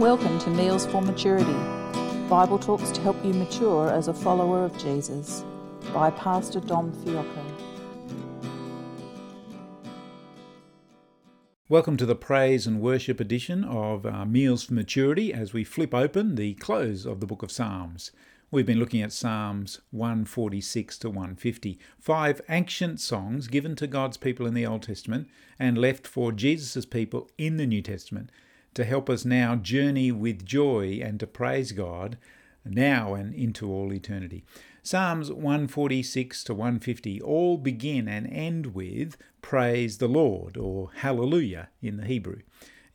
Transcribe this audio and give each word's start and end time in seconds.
Welcome 0.00 0.38
to 0.38 0.48
Meals 0.48 0.86
for 0.86 1.02
Maturity, 1.02 1.52
Bible 2.26 2.58
talks 2.58 2.90
to 2.90 3.02
help 3.02 3.22
you 3.22 3.34
mature 3.34 3.90
as 3.90 4.08
a 4.08 4.14
follower 4.14 4.64
of 4.64 4.78
Jesus 4.78 5.44
by 5.92 6.10
Pastor 6.12 6.58
Dom 6.58 6.90
Fiocco. 6.90 7.44
Welcome 11.68 11.98
to 11.98 12.06
the 12.06 12.14
praise 12.14 12.66
and 12.66 12.80
worship 12.80 13.20
edition 13.20 13.62
of 13.62 14.06
uh, 14.06 14.24
Meals 14.24 14.64
for 14.64 14.72
Maturity 14.72 15.34
as 15.34 15.52
we 15.52 15.64
flip 15.64 15.92
open 15.92 16.36
the 16.36 16.54
close 16.54 17.04
of 17.04 17.20
the 17.20 17.26
book 17.26 17.42
of 17.42 17.52
Psalms. 17.52 18.10
We've 18.50 18.64
been 18.64 18.78
looking 18.78 19.02
at 19.02 19.12
Psalms 19.12 19.82
146 19.90 20.96
to 21.00 21.10
150, 21.10 21.78
five 21.98 22.40
ancient 22.48 23.00
songs 23.00 23.48
given 23.48 23.76
to 23.76 23.86
God's 23.86 24.16
people 24.16 24.46
in 24.46 24.54
the 24.54 24.64
Old 24.64 24.84
Testament 24.84 25.28
and 25.58 25.76
left 25.76 26.06
for 26.06 26.32
Jesus' 26.32 26.86
people 26.86 27.28
in 27.36 27.58
the 27.58 27.66
New 27.66 27.82
Testament 27.82 28.30
to 28.74 28.84
help 28.84 29.10
us 29.10 29.24
now 29.24 29.56
journey 29.56 30.12
with 30.12 30.44
joy 30.44 31.00
and 31.02 31.18
to 31.20 31.26
praise 31.26 31.72
God 31.72 32.18
now 32.64 33.14
and 33.14 33.34
into 33.34 33.70
all 33.70 33.92
eternity. 33.92 34.44
Psalms 34.82 35.30
146 35.30 36.44
to 36.44 36.54
150 36.54 37.20
all 37.20 37.58
begin 37.58 38.08
and 38.08 38.26
end 38.32 38.74
with 38.74 39.16
Praise 39.42 39.98
the 39.98 40.08
Lord 40.08 40.56
or 40.56 40.90
Hallelujah 40.96 41.68
in 41.82 41.96
the 41.96 42.06
Hebrew. 42.06 42.40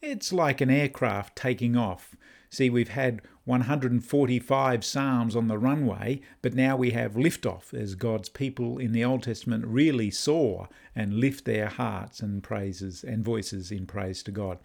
It's 0.01 0.31
like 0.31 0.61
an 0.61 0.69
aircraft 0.69 1.35
taking 1.35 1.75
off. 1.75 2.15
See, 2.49 2.69
we've 2.69 2.89
had 2.89 3.21
145 3.45 4.85
Psalms 4.85 5.35
on 5.35 5.47
the 5.47 5.57
runway, 5.57 6.21
but 6.41 6.53
now 6.53 6.75
we 6.75 6.91
have 6.91 7.13
liftoff 7.13 7.73
as 7.73 7.95
God's 7.95 8.29
people 8.29 8.77
in 8.77 8.91
the 8.91 9.03
Old 9.03 9.23
Testament 9.23 9.65
really 9.67 10.09
soar 10.09 10.69
and 10.95 11.15
lift 11.15 11.45
their 11.45 11.67
hearts 11.67 12.19
and 12.21 12.41
praises 12.41 13.03
and 13.03 13.25
voices 13.25 13.71
in 13.71 13.85
praise 13.85 14.23
to 14.23 14.31
God. 14.31 14.59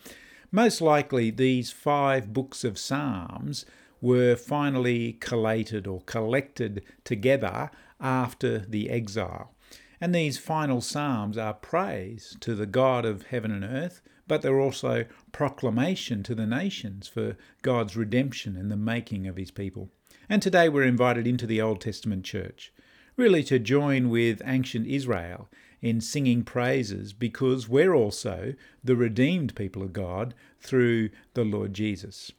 Most 0.53 0.81
likely, 0.81 1.31
these 1.31 1.71
five 1.71 2.33
books 2.33 2.65
of 2.65 2.79
Psalms 2.79 3.65
were 4.01 4.35
finally 4.35 5.13
collated 5.15 5.87
or 5.87 6.01
collected 6.03 6.83
together 7.05 7.71
after 8.01 8.61
the 8.61 8.91
exile. 8.91 9.53
And 10.01 10.15
these 10.15 10.39
final 10.39 10.81
psalms 10.81 11.37
are 11.37 11.53
praise 11.53 12.37
to 12.41 12.55
the 12.55 12.67
God 12.67 13.05
of 13.05 13.27
heaven 13.27 13.51
and 13.51 13.63
earth, 13.63 14.01
but 14.27 14.43
they're 14.43 14.61
also 14.61 15.05
proclamation 15.31 16.23
to 16.23 16.35
the 16.35 16.47
nations 16.47 17.07
for 17.07 17.37
God's 17.63 17.97
redemption 17.97 18.57
and 18.57 18.71
the 18.71 18.77
making 18.77 19.27
of 19.27 19.37
his 19.37 19.51
people. 19.51 19.91
And 20.29 20.41
today 20.41 20.69
we're 20.69 20.85
invited 20.85 21.27
into 21.27 21.47
the 21.47 21.61
Old 21.61 21.81
Testament 21.81 22.25
church, 22.25 22.73
really 23.17 23.45
to 23.45 23.59
join 23.59 24.09
with 24.09 24.41
ancient 24.45 24.87
Israel 24.87 25.49
in 25.83 26.01
singing 26.01 26.43
praises 26.45 27.13
because 27.13 27.69
we're 27.69 27.95
also 27.95 28.55
the 28.85 28.97
redeemed 28.97 29.55
people 29.55 29.83
of 29.83 29.93
God 29.93 30.35
through 30.61 31.11
the 31.35 31.45
Lord 31.45 31.75
Jesus. 31.75 32.33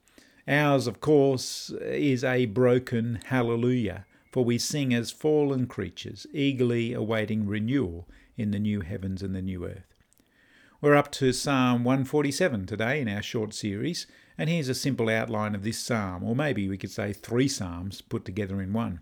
Ours, 0.48 0.88
of 0.88 1.02
course, 1.02 1.70
is 1.82 2.24
a 2.24 2.46
broken 2.46 3.20
hallelujah, 3.26 4.06
for 4.32 4.44
we 4.44 4.58
sing 4.58 4.94
as 4.94 5.12
fallen 5.12 5.68
creatures, 5.68 6.26
eagerly 6.34 6.94
awaiting 6.94 7.48
renewal 7.48 8.08
in 8.38 8.52
the 8.52 8.60
new 8.60 8.82
heavens 8.82 9.22
and 9.22 9.36
the 9.36 9.42
new 9.42 9.66
earth. 9.66 9.94
We're 10.82 10.96
up 10.96 11.12
to 11.14 11.32
Psalm 11.32 11.84
147 11.84 12.66
today 12.66 13.02
in 13.02 13.08
our 13.08 13.22
short 13.22 13.54
series, 13.54 14.08
and 14.36 14.50
here's 14.50 14.70
a 14.70 14.74
simple 14.74 15.10
outline 15.10 15.54
of 15.54 15.64
this 15.64 15.78
psalm, 15.78 16.24
or 16.24 16.36
maybe 16.36 16.68
we 16.68 16.78
could 16.78 16.90
say 16.90 17.14
three 17.14 17.48
psalms 17.48 18.02
put 18.02 18.26
together 18.26 18.62
in 18.62 18.74
one. 18.74 19.00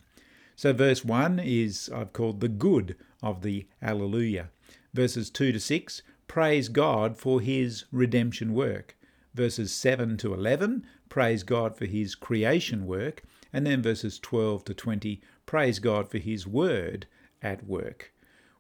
So, 0.58 0.74
verse 0.74 1.06
1 1.06 1.40
is 1.40 1.90
I've 1.96 2.12
called 2.12 2.42
the 2.42 2.50
good 2.50 2.98
of 3.22 3.42
the 3.42 3.67
Alleluia. 3.81 4.50
Verses 4.94 5.30
2 5.30 5.52
to 5.52 5.59
6, 5.59 6.02
praise 6.28 6.70
God 6.70 7.17
for 7.17 7.42
his 7.42 7.86
redemption 7.92 8.53
work. 8.53 8.95
Verses 9.34 9.72
7 9.72 10.17
to 10.17 10.34
11, 10.34 10.86
praise 11.09 11.44
God 11.44 11.75
for 11.75 11.86
his 11.86 12.16
creation 12.16 12.86
work. 12.86 13.23
And 13.52 13.66
then 13.66 13.81
verses 13.81 14.19
12 14.19 14.66
to 14.66 14.74
20, 14.74 15.22
praise 15.46 15.80
God 15.80 16.09
for 16.09 16.18
his 16.19 16.46
word 16.47 17.07
at 17.41 17.66
work. 17.66 18.13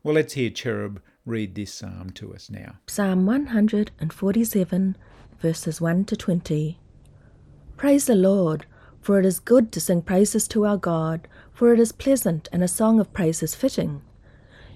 Well, 0.03 0.15
let's 0.15 0.33
hear 0.33 0.49
Cherub 0.49 1.01
read 1.25 1.55
this 1.55 1.73
psalm 1.73 2.11
to 2.11 2.33
us 2.33 2.49
now. 2.49 2.75
Psalm 2.87 3.25
147, 3.25 4.97
verses 5.39 5.81
1 5.81 6.05
to 6.05 6.15
20. 6.15 6.79
Praise 7.77 8.05
the 8.05 8.15
Lord, 8.15 8.65
for 9.01 9.19
it 9.19 9.25
is 9.25 9.39
good 9.39 9.71
to 9.71 9.79
sing 9.79 10.01
praises 10.01 10.47
to 10.49 10.65
our 10.65 10.77
God, 10.77 11.27
for 11.53 11.73
it 11.73 11.79
is 11.79 11.91
pleasant, 11.91 12.49
and 12.51 12.63
a 12.63 12.67
song 12.67 12.99
of 12.99 13.13
praise 13.13 13.43
is 13.43 13.55
fitting. 13.55 14.01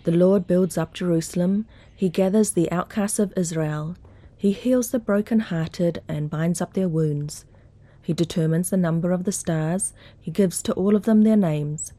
The 0.03 0.11
Lord 0.11 0.47
builds 0.47 0.77
up 0.77 0.93
Jerusalem, 0.93 1.65
he 1.95 2.09
gathers 2.09 2.51
the 2.51 2.71
outcasts 2.71 3.19
of 3.19 3.33
Israel. 3.37 3.95
He 4.35 4.51
heals 4.51 4.91
the 4.91 4.99
broken-hearted 4.99 6.01
and 6.07 6.29
binds 6.29 6.59
up 6.59 6.73
their 6.73 6.89
wounds. 6.89 7.45
He 8.01 8.11
determines 8.11 8.69
the 8.69 8.77
number 8.77 9.13
of 9.13 9.23
the 9.23 9.31
stars, 9.31 9.93
he 10.19 10.29
gives 10.29 10.61
to 10.63 10.73
all 10.73 10.97
of 10.97 11.03
them 11.03 11.21
their 11.21 11.37
names. 11.37 11.93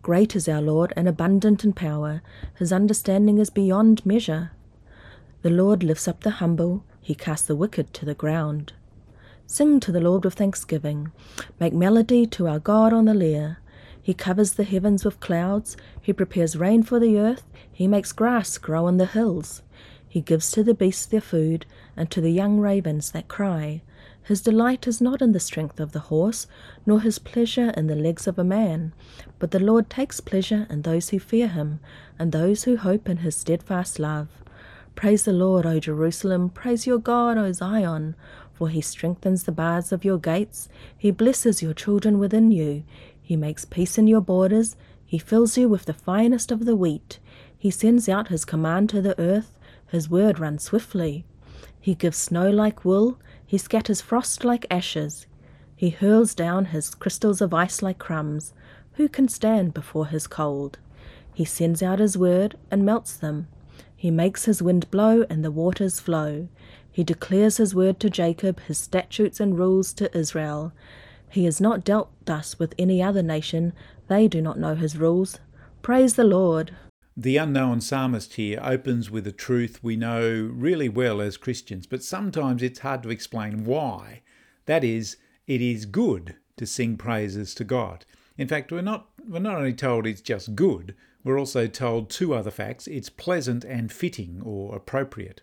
Great 0.00 0.34
is 0.34 0.48
our 0.48 0.62
Lord 0.62 0.94
and 0.96 1.06
abundant 1.06 1.62
in 1.62 1.74
power, 1.74 2.22
his 2.56 2.72
understanding 2.72 3.36
is 3.36 3.50
beyond 3.50 4.06
measure. 4.06 4.52
The 5.42 5.50
Lord 5.50 5.82
lifts 5.82 6.08
up 6.08 6.20
the 6.20 6.30
humble, 6.30 6.84
he 7.02 7.14
casts 7.14 7.46
the 7.46 7.56
wicked 7.56 7.92
to 7.92 8.06
the 8.06 8.14
ground. 8.14 8.72
Sing 9.46 9.80
to 9.80 9.92
the 9.92 10.00
Lord 10.00 10.24
with 10.24 10.34
thanksgiving, 10.34 11.12
make 11.58 11.74
melody 11.74 12.24
to 12.28 12.48
our 12.48 12.58
God 12.58 12.94
on 12.94 13.04
the 13.04 13.12
lyre. 13.12 13.58
He 14.02 14.14
covers 14.14 14.54
the 14.54 14.64
heavens 14.64 15.04
with 15.04 15.20
clouds, 15.20 15.76
he 16.00 16.12
prepares 16.12 16.56
rain 16.56 16.82
for 16.82 16.98
the 16.98 17.18
earth, 17.18 17.44
he 17.70 17.86
makes 17.86 18.12
grass 18.12 18.58
grow 18.58 18.86
on 18.86 18.96
the 18.96 19.06
hills. 19.06 19.62
He 20.08 20.20
gives 20.20 20.50
to 20.52 20.64
the 20.64 20.74
beasts 20.74 21.06
their 21.06 21.20
food, 21.20 21.66
and 21.96 22.10
to 22.10 22.20
the 22.20 22.32
young 22.32 22.58
ravens 22.58 23.12
that 23.12 23.28
cry. 23.28 23.82
His 24.22 24.42
delight 24.42 24.86
is 24.86 25.00
not 25.00 25.22
in 25.22 25.32
the 25.32 25.40
strength 25.40 25.80
of 25.80 25.92
the 25.92 26.00
horse, 26.10 26.46
nor 26.84 27.00
his 27.00 27.18
pleasure 27.18 27.70
in 27.70 27.86
the 27.86 27.94
legs 27.94 28.26
of 28.26 28.38
a 28.38 28.44
man, 28.44 28.92
but 29.38 29.50
the 29.50 29.60
Lord 29.60 29.88
takes 29.88 30.20
pleasure 30.20 30.66
in 30.70 30.82
those 30.82 31.10
who 31.10 31.18
fear 31.18 31.48
him, 31.48 31.80
and 32.18 32.32
those 32.32 32.64
who 32.64 32.76
hope 32.76 33.08
in 33.08 33.18
his 33.18 33.36
steadfast 33.36 33.98
love. 33.98 34.28
Praise 34.94 35.24
the 35.24 35.32
Lord, 35.32 35.64
O 35.64 35.78
Jerusalem, 35.78 36.50
praise 36.50 36.86
your 36.86 36.98
God, 36.98 37.38
O 37.38 37.50
Zion, 37.52 38.14
for 38.52 38.68
he 38.68 38.80
strengthens 38.80 39.44
the 39.44 39.52
bars 39.52 39.92
of 39.92 40.04
your 40.04 40.18
gates, 40.18 40.68
he 40.96 41.10
blesses 41.10 41.62
your 41.62 41.72
children 41.72 42.18
within 42.18 42.50
you, 42.50 42.84
he 43.30 43.36
makes 43.36 43.64
peace 43.64 43.96
in 43.96 44.08
your 44.08 44.20
borders, 44.20 44.74
he 45.06 45.16
fills 45.16 45.56
you 45.56 45.68
with 45.68 45.84
the 45.84 45.94
finest 45.94 46.50
of 46.50 46.64
the 46.64 46.74
wheat, 46.74 47.20
he 47.56 47.70
sends 47.70 48.08
out 48.08 48.26
his 48.26 48.44
command 48.44 48.90
to 48.90 49.00
the 49.00 49.16
earth, 49.20 49.56
his 49.86 50.10
word 50.10 50.40
runs 50.40 50.64
swiftly. 50.64 51.24
He 51.78 51.94
gives 51.94 52.16
snow 52.16 52.50
like 52.50 52.84
wool, 52.84 53.20
he 53.46 53.56
scatters 53.56 54.00
frost 54.00 54.44
like 54.44 54.66
ashes. 54.68 55.28
He 55.76 55.90
hurls 55.90 56.34
down 56.34 56.64
his 56.64 56.92
crystals 56.92 57.40
of 57.40 57.54
ice 57.54 57.82
like 57.82 58.00
crumbs. 58.00 58.52
Who 58.94 59.08
can 59.08 59.28
stand 59.28 59.74
before 59.74 60.08
his 60.08 60.26
cold? 60.26 60.80
He 61.32 61.44
sends 61.44 61.84
out 61.84 62.00
his 62.00 62.18
word 62.18 62.56
and 62.68 62.84
melts 62.84 63.14
them. 63.16 63.46
He 63.94 64.10
makes 64.10 64.46
his 64.46 64.60
wind 64.60 64.90
blow 64.90 65.24
and 65.30 65.44
the 65.44 65.52
waters 65.52 66.00
flow. 66.00 66.48
He 66.90 67.04
declares 67.04 67.58
his 67.58 67.76
word 67.76 68.00
to 68.00 68.10
Jacob, 68.10 68.58
his 68.62 68.78
statutes 68.78 69.38
and 69.38 69.56
rules 69.56 69.92
to 69.92 70.18
Israel. 70.18 70.72
He 71.30 71.44
has 71.44 71.60
not 71.60 71.84
dealt 71.84 72.10
thus 72.24 72.58
with 72.58 72.74
any 72.78 73.02
other 73.02 73.22
nation. 73.22 73.72
They 74.08 74.28
do 74.28 74.42
not 74.42 74.58
know 74.58 74.74
his 74.74 74.96
rules. 74.96 75.38
Praise 75.80 76.14
the 76.14 76.24
Lord. 76.24 76.72
The 77.16 77.36
unknown 77.36 77.80
psalmist 77.80 78.34
here 78.34 78.58
opens 78.62 79.10
with 79.10 79.26
a 79.26 79.32
truth 79.32 79.82
we 79.82 79.96
know 79.96 80.50
really 80.52 80.88
well 80.88 81.20
as 81.20 81.36
Christians, 81.36 81.86
but 81.86 82.02
sometimes 82.02 82.62
it's 82.62 82.80
hard 82.80 83.02
to 83.04 83.10
explain 83.10 83.64
why. 83.64 84.22
That 84.66 84.84
is, 84.84 85.16
it 85.46 85.60
is 85.60 85.86
good 85.86 86.36
to 86.56 86.66
sing 86.66 86.96
praises 86.96 87.54
to 87.54 87.64
God. 87.64 88.04
In 88.36 88.48
fact, 88.48 88.72
we're 88.72 88.82
not, 88.82 89.08
we're 89.28 89.38
not 89.38 89.56
only 89.56 89.74
told 89.74 90.06
it's 90.06 90.20
just 90.20 90.54
good, 90.54 90.94
we're 91.22 91.38
also 91.38 91.66
told 91.66 92.10
two 92.10 92.34
other 92.34 92.50
facts 92.50 92.86
it's 92.86 93.10
pleasant 93.10 93.64
and 93.64 93.92
fitting 93.92 94.40
or 94.44 94.74
appropriate. 94.74 95.42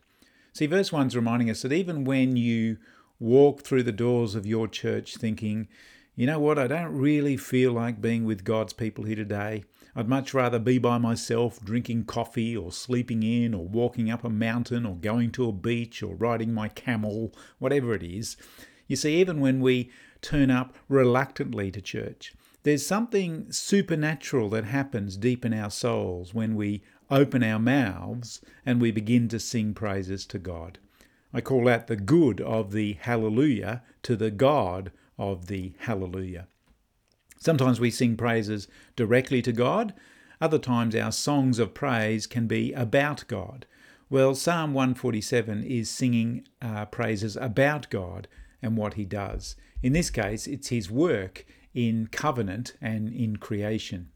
See, 0.53 0.66
verse 0.66 0.90
1's 0.90 1.16
reminding 1.16 1.50
us 1.50 1.61
that 1.61 1.72
even 1.72 2.03
when 2.03 2.35
you 2.35 2.78
walk 3.19 3.61
through 3.61 3.84
the 3.84 3.91
doors 3.91 4.35
of 4.35 4.46
your 4.46 4.67
church 4.67 5.17
thinking, 5.17 5.67
you 6.16 6.25
know 6.25 6.40
what, 6.40 6.58
I 6.58 6.67
don't 6.67 6.97
really 6.97 7.37
feel 7.37 7.72
like 7.72 8.02
being 8.02 8.25
with 8.25 8.43
God's 8.43 8.73
people 8.73 9.03
here 9.03 9.16
today. 9.16 9.64
I'd 9.96 10.08
much 10.08 10.34
rather 10.34 10.59
be 10.59 10.78
by 10.78 10.97
myself 10.97 11.59
drinking 11.64 12.05
coffee 12.05 12.55
or 12.55 12.72
sleeping 12.72 13.23
in 13.23 13.53
or 13.53 13.67
walking 13.67 14.11
up 14.11 14.23
a 14.23 14.29
mountain 14.29 14.85
or 14.85 14.96
going 14.96 15.31
to 15.31 15.49
a 15.49 15.52
beach 15.52 16.03
or 16.03 16.16
riding 16.16 16.53
my 16.53 16.69
camel, 16.69 17.34
whatever 17.58 17.93
it 17.93 18.03
is. 18.03 18.37
You 18.87 18.96
see, 18.96 19.20
even 19.20 19.40
when 19.40 19.59
we 19.59 19.91
turn 20.22 20.52
up 20.52 20.75
reluctantly 20.87 21.72
to 21.72 21.81
church, 21.81 22.34
there's 22.63 22.85
something 22.85 23.52
supernatural 23.52 24.49
that 24.49 24.66
happens 24.66 25.17
deep 25.17 25.46
in 25.46 25.53
our 25.53 25.72
souls 25.72 26.34
when 26.34 26.55
we 26.55 26.84
open 27.09 27.41
our 27.41 27.59
mouths 27.59 28.41
and 28.66 28.81
we 28.81 28.91
begin 28.91 29.28
to 29.29 29.40
sing 29.40 29.73
praises 29.73 30.25
to 30.28 30.37
God. 30.37 30.78
I 31.34 31.41
call 31.41 31.66
that 31.66 31.88
the 31.88 31.96
good 31.96 32.41
of 32.41 32.72
the 32.72 32.94
hallelujah 32.94 33.84
to 34.03 34.16
the 34.16 34.32
God 34.32 34.91
of 35.18 35.47
the 35.47 35.74
hallelujah. 35.79 36.47
Sometimes 37.38 37.79
we 37.79 37.91
sing 37.91 38.18
praises 38.18 38.68
directly 38.96 39.41
to 39.44 39.52
God, 39.52 39.94
other 40.40 40.59
times 40.59 40.96
our 40.96 41.12
songs 41.12 41.59
of 41.59 41.74
praise 41.74 42.28
can 42.28 42.47
be 42.47 42.74
about 42.74 43.28
God. 43.28 43.66
Well, 44.09 44.35
Psalm 44.35 44.74
147 44.74 45.64
is 45.64 45.90
singing 45.90 46.47
uh, 46.62 46.85
praises 46.85 47.35
about 47.35 47.90
God 47.90 48.28
and 48.62 48.78
what 48.78 48.94
He 48.94 49.06
does. 49.06 49.56
In 49.84 49.94
this 49.94 50.09
case, 50.09 50.47
it's 50.47 50.70
his 50.70 50.90
work 50.90 51.46
in 51.73 52.08
covenant 52.08 52.76
and 52.82 53.09
in 53.09 53.38
creation. 53.38 54.09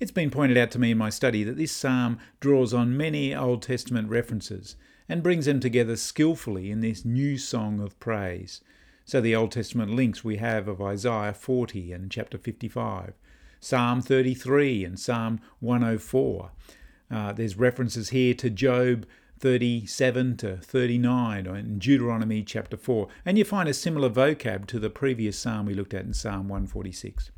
It's 0.00 0.12
been 0.12 0.30
pointed 0.30 0.56
out 0.56 0.70
to 0.72 0.78
me 0.78 0.92
in 0.92 0.98
my 0.98 1.10
study 1.10 1.42
that 1.42 1.56
this 1.56 1.72
psalm 1.72 2.18
draws 2.38 2.72
on 2.72 2.96
many 2.96 3.34
Old 3.34 3.62
Testament 3.62 4.08
references 4.08 4.76
and 5.08 5.24
brings 5.24 5.46
them 5.46 5.58
together 5.58 5.96
skillfully 5.96 6.70
in 6.70 6.82
this 6.82 7.04
new 7.04 7.36
song 7.36 7.80
of 7.80 7.98
praise. 7.98 8.60
So 9.04 9.20
the 9.20 9.34
Old 9.34 9.50
Testament 9.50 9.90
links 9.90 10.22
we 10.22 10.36
have 10.36 10.68
of 10.68 10.80
Isaiah 10.80 11.34
40 11.34 11.92
and 11.92 12.12
chapter 12.12 12.38
55, 12.38 13.14
Psalm 13.58 14.00
33 14.00 14.84
and 14.84 15.00
Psalm 15.00 15.40
104. 15.58 16.52
Uh, 17.10 17.32
there's 17.32 17.56
references 17.56 18.10
here 18.10 18.34
to 18.34 18.50
Job 18.50 19.04
37 19.40 20.36
to 20.36 20.58
39 20.58 21.46
in 21.48 21.78
Deuteronomy 21.80 22.44
chapter 22.44 22.76
4, 22.76 23.08
and 23.24 23.36
you 23.36 23.44
find 23.44 23.68
a 23.68 23.74
similar 23.74 24.10
vocab 24.10 24.66
to 24.66 24.78
the 24.78 24.90
previous 24.90 25.36
psalm 25.36 25.66
we 25.66 25.74
looked 25.74 25.94
at 25.94 26.04
in 26.04 26.14
Psalm 26.14 26.48
146. 26.48 27.32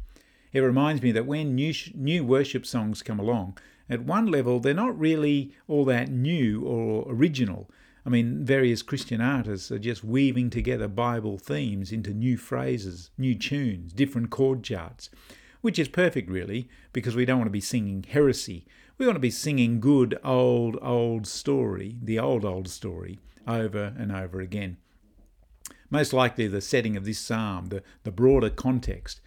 It 0.52 0.61
reminds 0.61 1.02
me 1.02 1.12
that 1.12 1.26
when 1.26 1.55
new, 1.55 1.73
new 1.94 2.25
worship 2.25 2.67
songs 2.67 3.02
come 3.02 3.20
along, 3.20 3.58
at 3.88 4.05
one 4.05 4.26
level, 4.26 4.61
they're 4.61 4.75
not 4.75 4.99
really 4.99 5.52
all 5.67 5.85
that 5.87 6.08
new 6.08 6.64
or 6.64 7.05
original. 7.08 7.70
I 8.06 8.08
mean, 8.08 8.44
various 8.44 8.82
Christian 8.82 9.20
artists 9.20 9.70
are 9.70 9.79
just 9.79 10.05
weaving 10.05 10.50
together 10.50 10.88
Bible 10.88 11.38
themes 11.38 11.93
into 11.93 12.14
new 12.14 12.37
phrases, 12.37 13.11
new 13.19 13.35
tunes, 13.35 13.93
different 13.93 14.31
chord 14.31 14.62
charts, 14.62 15.11
which 15.61 15.79
is 15.79 15.88
perfect, 15.88 16.31
really, 16.31 16.69
because 16.93 17.14
we 17.14 17.25
don't 17.25 17.38
want 17.38 17.49
to 17.49 17.52
be 17.52 17.61
singing 17.61 18.05
heresy. 18.08 18.67
We 18.97 19.06
want 19.06 19.17
to 19.17 19.20
be 19.20 19.31
singing 19.31 19.81
good 19.81 20.19
old, 20.25 20.79
old 20.81 21.26
story, 21.26 21.99
the 22.02 22.19
old, 22.19 22.44
old 22.44 22.69
story, 22.69 23.19
over 23.47 23.94
and 23.99 24.12
over 24.12 24.41
again. 24.41 24.79
Most 25.91 26.12
likely, 26.12 26.47
the 26.47 26.61
setting 26.61 26.97
of 26.97 27.05
this 27.05 27.19
psalm, 27.19 27.67
the, 27.67 27.82
the 28.05 28.12
broader 28.12 28.50
context, 28.50 29.20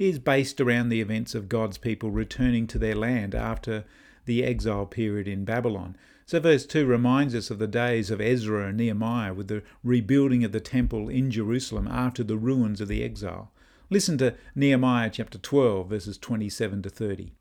is 0.00 0.18
based 0.18 0.62
around 0.62 0.88
the 0.88 1.02
events 1.02 1.34
of 1.34 1.48
God's 1.48 1.76
people 1.76 2.10
returning 2.10 2.66
to 2.68 2.78
their 2.78 2.94
land 2.94 3.34
after 3.34 3.84
the 4.24 4.42
exile 4.42 4.86
period 4.86 5.28
in 5.28 5.44
Babylon. 5.44 5.94
So, 6.24 6.40
verse 6.40 6.64
2 6.64 6.86
reminds 6.86 7.34
us 7.34 7.50
of 7.50 7.58
the 7.58 7.66
days 7.66 8.10
of 8.10 8.18
Ezra 8.18 8.68
and 8.68 8.78
Nehemiah 8.78 9.34
with 9.34 9.48
the 9.48 9.62
rebuilding 9.84 10.42
of 10.42 10.52
the 10.52 10.60
temple 10.60 11.10
in 11.10 11.30
Jerusalem 11.30 11.86
after 11.86 12.24
the 12.24 12.38
ruins 12.38 12.80
of 12.80 12.88
the 12.88 13.04
exile. 13.04 13.52
Listen 13.90 14.16
to 14.18 14.34
Nehemiah 14.54 15.10
chapter 15.10 15.36
12, 15.36 15.90
verses 15.90 16.16
27 16.16 16.80
to 16.82 16.88
30. 16.88 17.32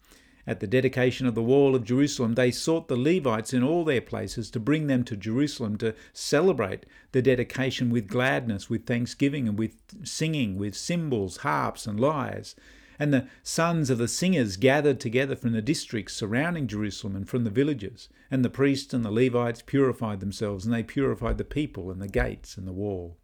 At 0.47 0.59
the 0.59 0.67
dedication 0.67 1.27
of 1.27 1.35
the 1.35 1.43
wall 1.43 1.75
of 1.75 1.83
Jerusalem, 1.83 2.33
they 2.33 2.51
sought 2.51 2.87
the 2.87 2.97
Levites 2.97 3.53
in 3.53 3.63
all 3.63 3.83
their 3.83 4.01
places 4.01 4.49
to 4.51 4.59
bring 4.59 4.87
them 4.87 5.03
to 5.03 5.15
Jerusalem 5.17 5.77
to 5.77 5.93
celebrate 6.13 6.85
the 7.11 7.21
dedication 7.21 7.89
with 7.89 8.07
gladness, 8.07 8.69
with 8.69 8.85
thanksgiving, 8.85 9.47
and 9.47 9.59
with 9.59 9.75
singing, 10.03 10.57
with 10.57 10.75
cymbals, 10.75 11.37
harps, 11.37 11.85
and 11.85 11.99
lyres. 11.99 12.55
And 12.97 13.13
the 13.13 13.27
sons 13.43 13.89
of 13.89 13.97
the 13.97 14.09
singers 14.09 14.57
gathered 14.57 14.99
together 14.99 15.35
from 15.35 15.53
the 15.53 15.61
districts 15.61 16.13
surrounding 16.13 16.67
Jerusalem 16.67 17.15
and 17.15 17.29
from 17.29 17.45
the 17.45 17.49
villages. 17.49 18.09
And 18.29 18.43
the 18.43 18.49
priests 18.49 18.93
and 18.93 19.05
the 19.05 19.11
Levites 19.11 19.61
purified 19.61 20.19
themselves, 20.19 20.65
and 20.65 20.73
they 20.73 20.83
purified 20.83 21.37
the 21.37 21.45
people 21.45 21.91
and 21.91 22.01
the 22.01 22.09
gates 22.09 22.57
and 22.57 22.67
the 22.67 22.73
wall. 22.73 23.17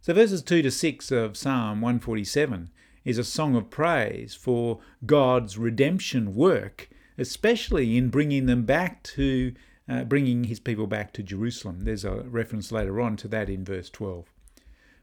So 0.00 0.14
verses 0.14 0.42
2 0.42 0.62
to 0.62 0.70
6 0.70 1.10
of 1.12 1.36
Psalm 1.36 1.80
147 1.80 2.70
is 3.04 3.18
a 3.18 3.24
song 3.24 3.56
of 3.56 3.70
praise 3.70 4.34
for 4.34 4.80
God's 5.04 5.58
redemption 5.58 6.34
work, 6.34 6.88
especially 7.18 7.96
in 7.96 8.08
bringing 8.08 8.46
them 8.46 8.64
back 8.64 9.02
to 9.02 9.54
uh, 9.88 10.04
bringing 10.04 10.44
his 10.44 10.60
people 10.60 10.86
back 10.86 11.12
to 11.12 11.22
Jerusalem. 11.22 11.80
There's 11.80 12.04
a 12.04 12.22
reference 12.22 12.70
later 12.70 13.00
on 13.00 13.16
to 13.16 13.28
that 13.28 13.50
in 13.50 13.64
verse 13.64 13.90
12. 13.90 14.26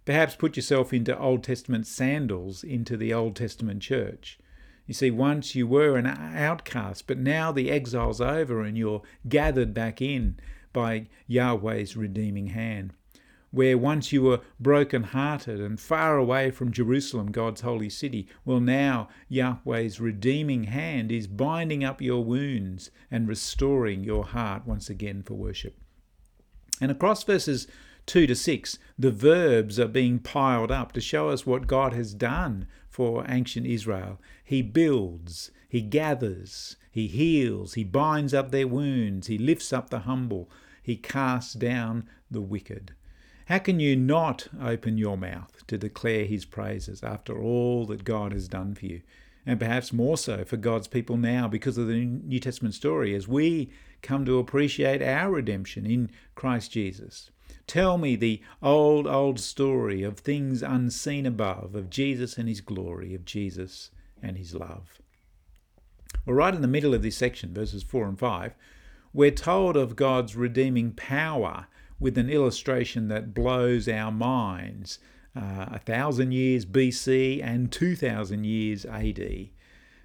Perhaps 0.05 0.35
put 0.35 0.55
yourself 0.55 0.93
into 0.93 1.17
Old 1.17 1.43
Testament 1.43 1.85
sandals 1.85 2.63
into 2.63 2.95
the 2.95 3.13
Old 3.13 3.35
Testament 3.35 3.81
church. 3.81 4.39
You 4.87 4.93
see, 4.93 5.11
once 5.11 5.53
you 5.53 5.67
were 5.67 5.97
an 5.97 6.07
outcast, 6.07 7.05
but 7.05 7.19
now 7.19 7.51
the 7.51 7.69
exile's 7.69 8.21
over 8.21 8.61
and 8.61 8.77
you're 8.77 9.03
gathered 9.27 9.73
back 9.73 10.01
in 10.01 10.37
by 10.73 11.07
Yahweh's 11.27 11.95
redeeming 11.95 12.47
hand 12.47 12.93
where 13.51 13.77
once 13.77 14.11
you 14.11 14.21
were 14.21 14.41
broken 14.59 15.03
hearted 15.03 15.59
and 15.59 15.79
far 15.79 16.17
away 16.17 16.51
from 16.51 16.71
Jerusalem, 16.71 17.31
God's 17.31 17.61
holy 17.61 17.89
city, 17.89 18.27
well, 18.45 18.59
now 18.59 19.09
Yahweh's 19.27 19.99
redeeming 19.99 20.65
hand 20.65 21.11
is 21.11 21.27
binding 21.27 21.83
up 21.83 22.01
your 22.01 22.23
wounds 22.23 22.91
and 23.09 23.27
restoring 23.27 24.03
your 24.03 24.25
heart 24.25 24.67
once 24.67 24.89
again 24.89 25.23
for 25.23 25.33
worship. 25.33 25.77
And 26.79 26.91
across 26.91 27.23
verses 27.23 27.67
2 28.05 28.27
to 28.27 28.35
6, 28.35 28.79
the 28.97 29.11
verbs 29.11 29.79
are 29.79 29.87
being 29.87 30.19
piled 30.19 30.71
up 30.71 30.91
to 30.93 31.01
show 31.01 31.29
us 31.29 31.45
what 31.45 31.67
God 31.67 31.93
has 31.93 32.13
done 32.13 32.67
for 32.89 33.25
ancient 33.27 33.65
Israel. 33.65 34.19
He 34.43 34.61
builds, 34.61 35.51
He 35.67 35.81
gathers, 35.81 36.75
He 36.91 37.07
heals, 37.07 37.73
He 37.73 37.83
binds 37.83 38.33
up 38.33 38.51
their 38.51 38.67
wounds, 38.67 39.27
He 39.27 39.37
lifts 39.37 39.73
up 39.73 39.89
the 39.89 39.99
humble, 39.99 40.49
He 40.81 40.95
casts 40.95 41.53
down 41.53 42.07
the 42.31 42.41
wicked. 42.41 42.93
How 43.49 43.57
can 43.57 43.79
you 43.79 43.95
not 43.95 44.47
open 44.61 44.99
your 44.99 45.17
mouth 45.17 45.65
to 45.65 45.75
declare 45.75 46.25
his 46.25 46.45
praises 46.45 47.01
after 47.01 47.41
all 47.41 47.83
that 47.87 48.03
God 48.03 48.31
has 48.31 48.47
done 48.47 48.75
for 48.75 48.85
you? 48.85 49.01
And 49.43 49.59
perhaps 49.59 49.91
more 49.91 50.17
so 50.19 50.45
for 50.45 50.55
God's 50.55 50.87
people 50.87 51.17
now 51.17 51.47
because 51.47 51.75
of 51.79 51.87
the 51.87 51.95
New 51.95 52.39
Testament 52.39 52.75
story 52.75 53.15
as 53.15 53.27
we 53.27 53.71
come 54.03 54.23
to 54.25 54.37
appreciate 54.37 55.01
our 55.01 55.31
redemption 55.31 55.87
in 55.87 56.11
Christ 56.35 56.71
Jesus. 56.71 57.31
Tell 57.65 57.97
me 57.97 58.15
the 58.15 58.39
old, 58.61 59.07
old 59.07 59.39
story 59.39 60.03
of 60.03 60.19
things 60.19 60.61
unseen 60.61 61.25
above, 61.25 61.73
of 61.73 61.89
Jesus 61.89 62.37
and 62.37 62.47
his 62.47 62.61
glory, 62.61 63.15
of 63.15 63.25
Jesus 63.25 63.89
and 64.21 64.37
his 64.37 64.53
love. 64.53 65.01
Well, 66.23 66.35
right 66.35 66.53
in 66.53 66.61
the 66.61 66.67
middle 66.67 66.93
of 66.93 67.01
this 67.01 67.17
section, 67.17 67.51
verses 67.51 67.81
4 67.81 68.09
and 68.09 68.19
5, 68.19 68.53
we're 69.11 69.31
told 69.31 69.75
of 69.75 69.95
God's 69.95 70.35
redeeming 70.35 70.91
power 70.91 71.65
with 71.99 72.17
an 72.17 72.29
illustration 72.29 73.07
that 73.09 73.33
blows 73.33 73.87
our 73.87 74.11
minds 74.11 74.99
uh, 75.35 75.65
a 75.71 75.79
thousand 75.79 76.31
years 76.31 76.65
BC 76.65 77.43
and 77.43 77.71
2000 77.71 78.43
years 78.45 78.85
AD. 78.85 79.49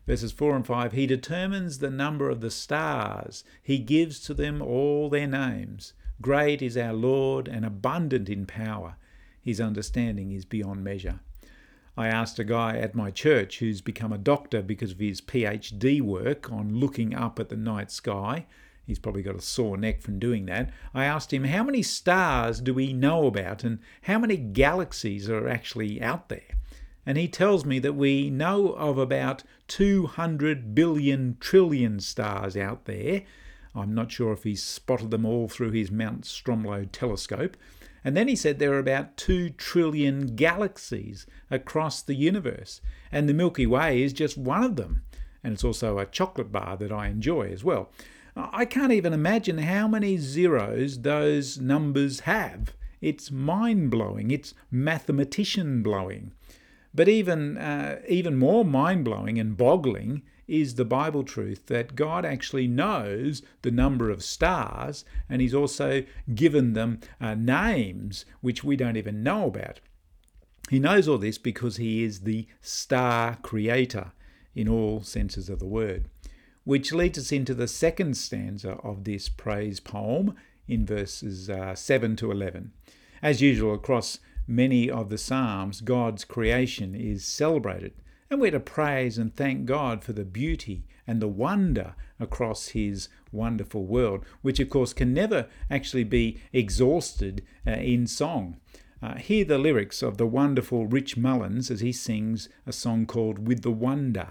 Verses 0.06 0.32
4 0.32 0.56
and 0.56 0.66
5 0.66 0.92
He 0.92 1.06
determines 1.06 1.78
the 1.78 1.90
number 1.90 2.28
of 2.28 2.40
the 2.40 2.50
stars, 2.50 3.44
He 3.62 3.78
gives 3.78 4.20
to 4.20 4.34
them 4.34 4.60
all 4.60 5.08
their 5.08 5.26
names. 5.26 5.94
Great 6.20 6.62
is 6.62 6.76
our 6.76 6.92
Lord 6.92 7.48
and 7.48 7.64
abundant 7.64 8.28
in 8.28 8.46
power. 8.46 8.96
His 9.40 9.60
understanding 9.60 10.32
is 10.32 10.44
beyond 10.44 10.84
measure. 10.84 11.20
I 11.96 12.08
asked 12.08 12.38
a 12.38 12.44
guy 12.44 12.76
at 12.78 12.94
my 12.94 13.10
church 13.10 13.60
who's 13.60 13.80
become 13.80 14.12
a 14.12 14.18
doctor 14.18 14.62
because 14.62 14.92
of 14.92 14.98
his 14.98 15.20
PhD 15.20 16.00
work 16.00 16.50
on 16.50 16.76
looking 16.76 17.14
up 17.14 17.38
at 17.38 17.48
the 17.48 17.56
night 17.56 17.90
sky 17.90 18.46
He's 18.86 18.98
probably 18.98 19.22
got 19.22 19.36
a 19.36 19.40
sore 19.40 19.76
neck 19.76 20.02
from 20.02 20.18
doing 20.18 20.46
that. 20.46 20.70
I 20.92 21.04
asked 21.04 21.32
him, 21.32 21.44
How 21.44 21.62
many 21.62 21.82
stars 21.82 22.60
do 22.60 22.74
we 22.74 22.92
know 22.92 23.26
about 23.26 23.64
and 23.64 23.78
how 24.02 24.18
many 24.18 24.36
galaxies 24.36 25.28
are 25.30 25.48
actually 25.48 26.02
out 26.02 26.28
there? 26.28 26.58
And 27.06 27.18
he 27.18 27.28
tells 27.28 27.64
me 27.64 27.78
that 27.80 27.94
we 27.94 28.30
know 28.30 28.72
of 28.72 28.98
about 28.98 29.42
200 29.68 30.74
billion 30.74 31.36
trillion 31.40 32.00
stars 32.00 32.56
out 32.56 32.84
there. 32.86 33.22
I'm 33.74 33.94
not 33.94 34.12
sure 34.12 34.32
if 34.32 34.44
he's 34.44 34.62
spotted 34.62 35.10
them 35.10 35.26
all 35.26 35.48
through 35.48 35.72
his 35.72 35.90
Mount 35.90 36.22
Stromlo 36.22 36.88
telescope. 36.90 37.56
And 38.04 38.16
then 38.16 38.28
he 38.28 38.36
said 38.36 38.58
there 38.58 38.74
are 38.74 38.78
about 38.78 39.16
2 39.16 39.50
trillion 39.50 40.36
galaxies 40.36 41.26
across 41.50 42.02
the 42.02 42.14
universe, 42.14 42.82
and 43.10 43.28
the 43.28 43.34
Milky 43.34 43.66
Way 43.66 44.02
is 44.02 44.12
just 44.12 44.36
one 44.36 44.62
of 44.62 44.76
them. 44.76 45.02
And 45.42 45.54
it's 45.54 45.64
also 45.64 45.98
a 45.98 46.06
chocolate 46.06 46.52
bar 46.52 46.76
that 46.76 46.92
I 46.92 47.08
enjoy 47.08 47.48
as 47.48 47.64
well. 47.64 47.90
I 48.36 48.64
can't 48.64 48.92
even 48.92 49.12
imagine 49.12 49.58
how 49.58 49.86
many 49.86 50.16
zeros 50.16 51.02
those 51.02 51.60
numbers 51.60 52.20
have. 52.20 52.74
It's 53.00 53.30
mind 53.30 53.90
blowing, 53.90 54.30
it's 54.30 54.54
mathematician 54.70 55.82
blowing. 55.82 56.32
But 56.92 57.08
even, 57.08 57.56
uh, 57.58 58.00
even 58.08 58.36
more 58.36 58.64
mind 58.64 59.04
blowing 59.04 59.38
and 59.38 59.56
boggling 59.56 60.22
is 60.48 60.74
the 60.74 60.84
Bible 60.84 61.22
truth 61.22 61.66
that 61.66 61.94
God 61.94 62.24
actually 62.24 62.66
knows 62.66 63.42
the 63.62 63.70
number 63.70 64.10
of 64.10 64.24
stars 64.24 65.04
and 65.28 65.40
He's 65.40 65.54
also 65.54 66.02
given 66.34 66.72
them 66.72 67.00
uh, 67.20 67.34
names 67.34 68.24
which 68.40 68.64
we 68.64 68.76
don't 68.76 68.96
even 68.96 69.22
know 69.22 69.46
about. 69.46 69.80
He 70.70 70.78
knows 70.80 71.06
all 71.06 71.18
this 71.18 71.38
because 71.38 71.76
He 71.76 72.02
is 72.02 72.20
the 72.20 72.46
star 72.60 73.38
creator 73.42 74.12
in 74.54 74.68
all 74.68 75.02
senses 75.02 75.48
of 75.48 75.60
the 75.60 75.66
word 75.66 76.08
which 76.64 76.92
leads 76.92 77.18
us 77.18 77.30
into 77.30 77.54
the 77.54 77.68
second 77.68 78.16
stanza 78.16 78.72
of 78.82 79.04
this 79.04 79.28
praise 79.28 79.80
poem 79.80 80.34
in 80.66 80.86
verses 80.86 81.50
uh, 81.50 81.74
7 81.74 82.16
to 82.16 82.30
11. 82.30 82.72
As 83.22 83.40
usual, 83.40 83.74
across 83.74 84.18
many 84.46 84.90
of 84.90 85.08
the 85.08 85.18
Psalms, 85.18 85.80
God's 85.80 86.24
creation 86.24 86.94
is 86.94 87.24
celebrated, 87.24 87.92
and 88.30 88.40
we're 88.40 88.50
to 88.50 88.60
praise 88.60 89.18
and 89.18 89.34
thank 89.34 89.66
God 89.66 90.02
for 90.02 90.12
the 90.12 90.24
beauty 90.24 90.84
and 91.06 91.20
the 91.20 91.28
wonder 91.28 91.94
across 92.18 92.68
His 92.68 93.08
wonderful 93.30 93.84
world, 93.84 94.24
which 94.42 94.60
of 94.60 94.70
course 94.70 94.92
can 94.92 95.12
never 95.12 95.46
actually 95.70 96.04
be 96.04 96.40
exhausted 96.52 97.44
uh, 97.66 97.72
in 97.72 98.06
song. 98.06 98.56
Uh, 99.02 99.16
hear 99.16 99.44
the 99.44 99.58
lyrics 99.58 100.02
of 100.02 100.16
the 100.16 100.26
wonderful 100.26 100.86
Rich 100.86 101.16
Mullins 101.16 101.70
as 101.70 101.80
he 101.80 101.92
sings 101.92 102.48
a 102.66 102.72
song 102.72 103.04
called 103.04 103.46
With 103.46 103.60
the 103.60 103.70
Wonder. 103.70 104.28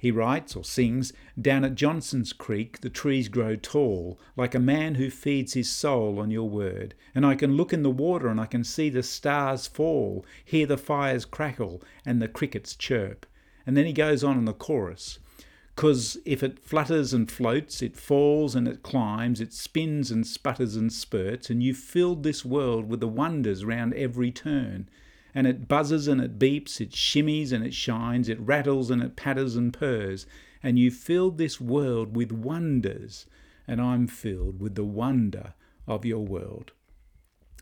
He 0.00 0.10
writes 0.10 0.56
or 0.56 0.64
sings, 0.64 1.12
Down 1.38 1.62
at 1.62 1.74
Johnson's 1.74 2.32
Creek 2.32 2.80
the 2.80 2.88
trees 2.88 3.28
grow 3.28 3.54
tall, 3.54 4.18
like 4.34 4.54
a 4.54 4.58
man 4.58 4.94
who 4.94 5.10
feeds 5.10 5.52
his 5.52 5.70
soul 5.70 6.18
on 6.18 6.30
your 6.30 6.48
word. 6.48 6.94
And 7.14 7.26
I 7.26 7.34
can 7.34 7.54
look 7.54 7.74
in 7.74 7.82
the 7.82 7.90
water 7.90 8.28
and 8.28 8.40
I 8.40 8.46
can 8.46 8.64
see 8.64 8.88
the 8.88 9.02
stars 9.02 9.66
fall, 9.66 10.24
hear 10.42 10.64
the 10.64 10.78
fires 10.78 11.26
crackle 11.26 11.82
and 12.06 12.22
the 12.22 12.28
crickets 12.28 12.74
chirp. 12.74 13.26
And 13.66 13.76
then 13.76 13.84
he 13.84 13.92
goes 13.92 14.24
on 14.24 14.38
in 14.38 14.46
the 14.46 14.54
chorus. 14.54 15.18
Because 15.76 16.16
if 16.24 16.42
it 16.42 16.58
flutters 16.58 17.12
and 17.12 17.30
floats, 17.30 17.82
it 17.82 17.94
falls 17.94 18.54
and 18.54 18.66
it 18.66 18.82
climbs, 18.82 19.38
it 19.38 19.52
spins 19.52 20.10
and 20.10 20.26
sputters 20.26 20.76
and 20.76 20.90
spurts, 20.90 21.50
and 21.50 21.62
you've 21.62 21.76
filled 21.76 22.22
this 22.22 22.42
world 22.42 22.88
with 22.88 23.00
the 23.00 23.08
wonders 23.08 23.66
round 23.66 23.92
every 23.92 24.30
turn 24.30 24.88
and 25.34 25.46
it 25.46 25.68
buzzes 25.68 26.08
and 26.08 26.20
it 26.20 26.38
beeps, 26.38 26.80
it 26.80 26.90
shimmies 26.90 27.52
and 27.52 27.64
it 27.64 27.74
shines, 27.74 28.28
it 28.28 28.40
rattles 28.40 28.90
and 28.90 29.02
it 29.02 29.16
patters 29.16 29.56
and 29.56 29.72
purrs, 29.72 30.26
and 30.62 30.78
you 30.78 30.90
filled 30.90 31.38
this 31.38 31.60
world 31.60 32.16
with 32.16 32.32
wonders, 32.32 33.26
and 33.66 33.80
I'm 33.80 34.06
filled 34.06 34.60
with 34.60 34.74
the 34.74 34.84
wonder 34.84 35.54
of 35.86 36.04
your 36.04 36.24
world. 36.24 36.72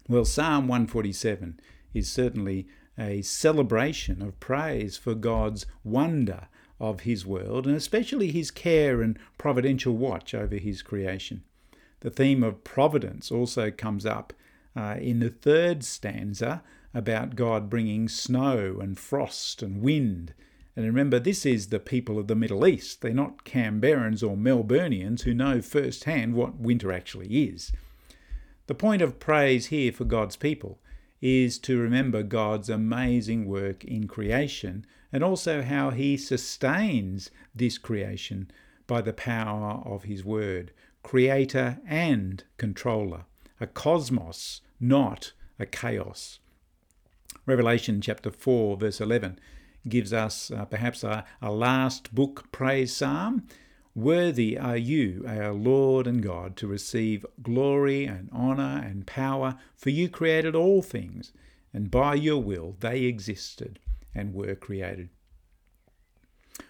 Well, 0.08 0.24
Psalm 0.24 0.68
147 0.68 1.60
is 1.94 2.10
certainly 2.10 2.66
a 2.98 3.22
celebration 3.22 4.22
of 4.22 4.40
praise 4.40 4.96
for 4.96 5.14
God's 5.14 5.66
wonder 5.84 6.48
of 6.80 7.00
his 7.00 7.26
world, 7.26 7.66
and 7.66 7.76
especially 7.76 8.30
his 8.30 8.50
care 8.50 9.02
and 9.02 9.18
providential 9.36 9.96
watch 9.96 10.34
over 10.34 10.56
his 10.56 10.82
creation. 10.82 11.42
The 12.00 12.10
theme 12.10 12.42
of 12.42 12.64
providence 12.64 13.30
also 13.30 13.70
comes 13.70 14.06
up 14.06 14.32
uh, 14.76 14.96
in 15.00 15.18
the 15.18 15.30
third 15.30 15.84
stanza 15.84 16.62
about 16.94 17.36
God 17.36 17.68
bringing 17.68 18.08
snow 18.08 18.78
and 18.80 18.98
frost 18.98 19.62
and 19.62 19.82
wind. 19.82 20.34
And 20.74 20.86
remember, 20.86 21.18
this 21.18 21.44
is 21.44 21.68
the 21.68 21.80
people 21.80 22.18
of 22.18 22.28
the 22.28 22.34
Middle 22.34 22.66
East. 22.66 23.00
They're 23.00 23.12
not 23.12 23.44
Canberrans 23.44 24.22
or 24.22 24.36
Melburnians 24.36 25.22
who 25.22 25.34
know 25.34 25.60
firsthand 25.60 26.34
what 26.34 26.58
winter 26.58 26.92
actually 26.92 27.48
is. 27.48 27.72
The 28.68 28.74
point 28.74 29.02
of 29.02 29.18
praise 29.18 29.66
here 29.66 29.92
for 29.92 30.04
God's 30.04 30.36
people 30.36 30.78
is 31.20 31.58
to 31.58 31.78
remember 31.78 32.22
God's 32.22 32.70
amazing 32.70 33.46
work 33.46 33.84
in 33.84 34.06
creation 34.06 34.86
and 35.12 35.24
also 35.24 35.62
how 35.62 35.90
He 35.90 36.16
sustains 36.16 37.30
this 37.54 37.78
creation 37.78 38.50
by 38.86 39.00
the 39.00 39.12
power 39.12 39.82
of 39.84 40.04
His 40.04 40.24
Word, 40.24 40.70
creator 41.02 41.78
and 41.86 42.44
controller, 42.56 43.24
a 43.60 43.66
cosmos, 43.66 44.60
not 44.78 45.32
a 45.58 45.66
chaos. 45.66 46.38
Revelation 47.48 48.02
chapter 48.02 48.30
4, 48.30 48.76
verse 48.76 49.00
11, 49.00 49.38
gives 49.88 50.12
us 50.12 50.50
uh, 50.50 50.66
perhaps 50.66 51.02
a, 51.02 51.24
a 51.40 51.50
last 51.50 52.14
book 52.14 52.52
praise 52.52 52.94
psalm. 52.94 53.46
Worthy 53.94 54.58
are 54.58 54.76
you, 54.76 55.24
our 55.26 55.54
Lord 55.54 56.06
and 56.06 56.22
God, 56.22 56.58
to 56.58 56.66
receive 56.66 57.24
glory 57.42 58.04
and 58.04 58.28
honour 58.32 58.84
and 58.84 59.06
power, 59.06 59.56
for 59.74 59.88
you 59.88 60.10
created 60.10 60.54
all 60.54 60.82
things, 60.82 61.32
and 61.72 61.90
by 61.90 62.16
your 62.16 62.42
will 62.42 62.76
they 62.80 63.04
existed 63.04 63.78
and 64.14 64.34
were 64.34 64.54
created. 64.54 65.08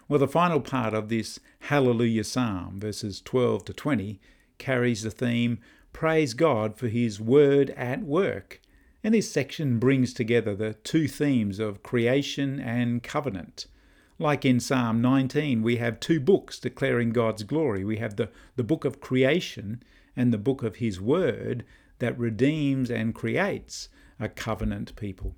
Well, 0.06 0.20
the 0.20 0.28
final 0.28 0.60
part 0.60 0.94
of 0.94 1.08
this 1.08 1.40
Hallelujah 1.62 2.22
Psalm, 2.22 2.78
verses 2.78 3.20
12 3.20 3.64
to 3.64 3.72
20, 3.72 4.20
carries 4.58 5.02
the 5.02 5.10
theme 5.10 5.58
Praise 5.92 6.34
God 6.34 6.76
for 6.78 6.86
His 6.86 7.20
Word 7.20 7.70
at 7.70 8.04
work. 8.04 8.60
And 9.04 9.14
this 9.14 9.30
section 9.30 9.78
brings 9.78 10.12
together 10.12 10.54
the 10.54 10.74
two 10.74 11.06
themes 11.06 11.58
of 11.58 11.82
creation 11.82 12.58
and 12.58 13.02
covenant. 13.02 13.66
Like 14.18 14.44
in 14.44 14.58
Psalm 14.58 15.00
19, 15.00 15.62
we 15.62 15.76
have 15.76 16.00
two 16.00 16.18
books 16.18 16.58
declaring 16.58 17.10
God's 17.10 17.44
glory. 17.44 17.84
We 17.84 17.98
have 17.98 18.16
the, 18.16 18.30
the 18.56 18.64
book 18.64 18.84
of 18.84 19.00
creation 19.00 19.82
and 20.16 20.32
the 20.32 20.38
book 20.38 20.64
of 20.64 20.76
His 20.76 21.00
Word 21.00 21.64
that 22.00 22.18
redeems 22.18 22.90
and 22.90 23.14
creates 23.14 23.88
a 24.18 24.28
covenant 24.28 24.96
people. 24.96 25.36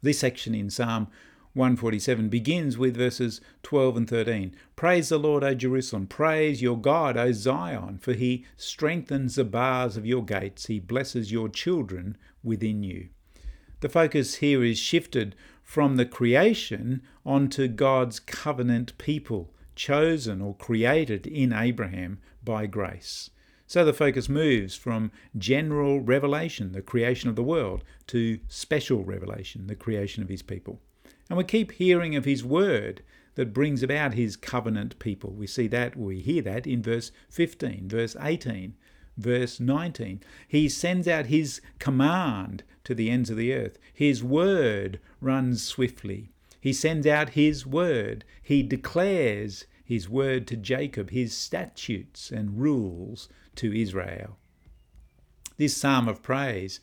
This 0.00 0.20
section 0.20 0.54
in 0.54 0.70
Psalm 0.70 1.08
147 1.54 2.30
begins 2.30 2.78
with 2.78 2.96
verses 2.96 3.42
12 3.62 3.96
and 3.98 4.08
13. 4.08 4.54
Praise 4.74 5.10
the 5.10 5.18
Lord, 5.18 5.44
O 5.44 5.52
Jerusalem. 5.54 6.06
Praise 6.06 6.62
your 6.62 6.78
God, 6.78 7.18
O 7.18 7.30
Zion, 7.32 7.98
for 7.98 8.14
he 8.14 8.46
strengthens 8.56 9.34
the 9.34 9.44
bars 9.44 9.98
of 9.98 10.06
your 10.06 10.24
gates. 10.24 10.66
He 10.66 10.80
blesses 10.80 11.30
your 11.30 11.50
children 11.50 12.16
within 12.42 12.82
you. 12.82 13.08
The 13.80 13.90
focus 13.90 14.36
here 14.36 14.64
is 14.64 14.78
shifted 14.78 15.34
from 15.62 15.96
the 15.96 16.06
creation 16.06 17.02
onto 17.26 17.68
God's 17.68 18.18
covenant 18.18 18.96
people, 18.96 19.52
chosen 19.74 20.40
or 20.40 20.54
created 20.54 21.26
in 21.26 21.52
Abraham 21.52 22.18
by 22.42 22.66
grace. 22.66 23.28
So 23.66 23.84
the 23.84 23.92
focus 23.92 24.28
moves 24.28 24.74
from 24.74 25.12
general 25.36 26.00
revelation, 26.00 26.72
the 26.72 26.82
creation 26.82 27.28
of 27.28 27.36
the 27.36 27.42
world, 27.42 27.84
to 28.08 28.38
special 28.48 29.04
revelation, 29.04 29.66
the 29.66 29.74
creation 29.74 30.22
of 30.22 30.28
his 30.28 30.42
people. 30.42 30.80
And 31.32 31.38
we 31.38 31.44
keep 31.44 31.72
hearing 31.72 32.14
of 32.14 32.26
his 32.26 32.44
word 32.44 33.02
that 33.36 33.54
brings 33.54 33.82
about 33.82 34.12
his 34.12 34.36
covenant 34.36 34.98
people. 34.98 35.32
We 35.32 35.46
see 35.46 35.66
that, 35.68 35.96
we 35.96 36.20
hear 36.20 36.42
that 36.42 36.66
in 36.66 36.82
verse 36.82 37.10
15, 37.30 37.88
verse 37.88 38.14
18, 38.20 38.74
verse 39.16 39.58
19. 39.58 40.20
He 40.46 40.68
sends 40.68 41.08
out 41.08 41.28
his 41.28 41.62
command 41.78 42.64
to 42.84 42.94
the 42.94 43.08
ends 43.08 43.30
of 43.30 43.38
the 43.38 43.54
earth. 43.54 43.78
His 43.94 44.22
word 44.22 45.00
runs 45.22 45.62
swiftly. 45.62 46.32
He 46.60 46.74
sends 46.74 47.06
out 47.06 47.30
his 47.30 47.64
word. 47.64 48.26
He 48.42 48.62
declares 48.62 49.64
his 49.82 50.10
word 50.10 50.46
to 50.48 50.56
Jacob, 50.58 51.08
his 51.08 51.34
statutes 51.34 52.30
and 52.30 52.60
rules 52.60 53.30
to 53.54 53.72
Israel. 53.72 54.36
This 55.56 55.74
psalm 55.74 56.08
of 56.08 56.22
praise 56.22 56.80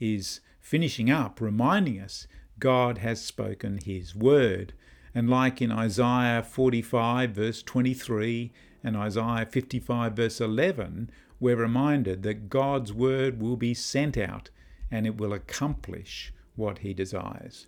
is 0.00 0.40
finishing 0.58 1.08
up, 1.08 1.40
reminding 1.40 2.00
us 2.00 2.26
God 2.62 2.98
has 2.98 3.20
spoken 3.20 3.80
his 3.84 4.14
word. 4.14 4.72
And 5.16 5.28
like 5.28 5.60
in 5.60 5.72
Isaiah 5.72 6.44
45, 6.48 7.32
verse 7.32 7.60
23, 7.60 8.52
and 8.84 8.96
Isaiah 8.96 9.48
55, 9.50 10.12
verse 10.12 10.40
11, 10.40 11.10
we're 11.40 11.56
reminded 11.56 12.22
that 12.22 12.48
God's 12.48 12.92
word 12.92 13.42
will 13.42 13.56
be 13.56 13.74
sent 13.74 14.16
out 14.16 14.50
and 14.92 15.08
it 15.08 15.16
will 15.16 15.32
accomplish 15.32 16.32
what 16.54 16.78
he 16.78 16.94
desires. 16.94 17.66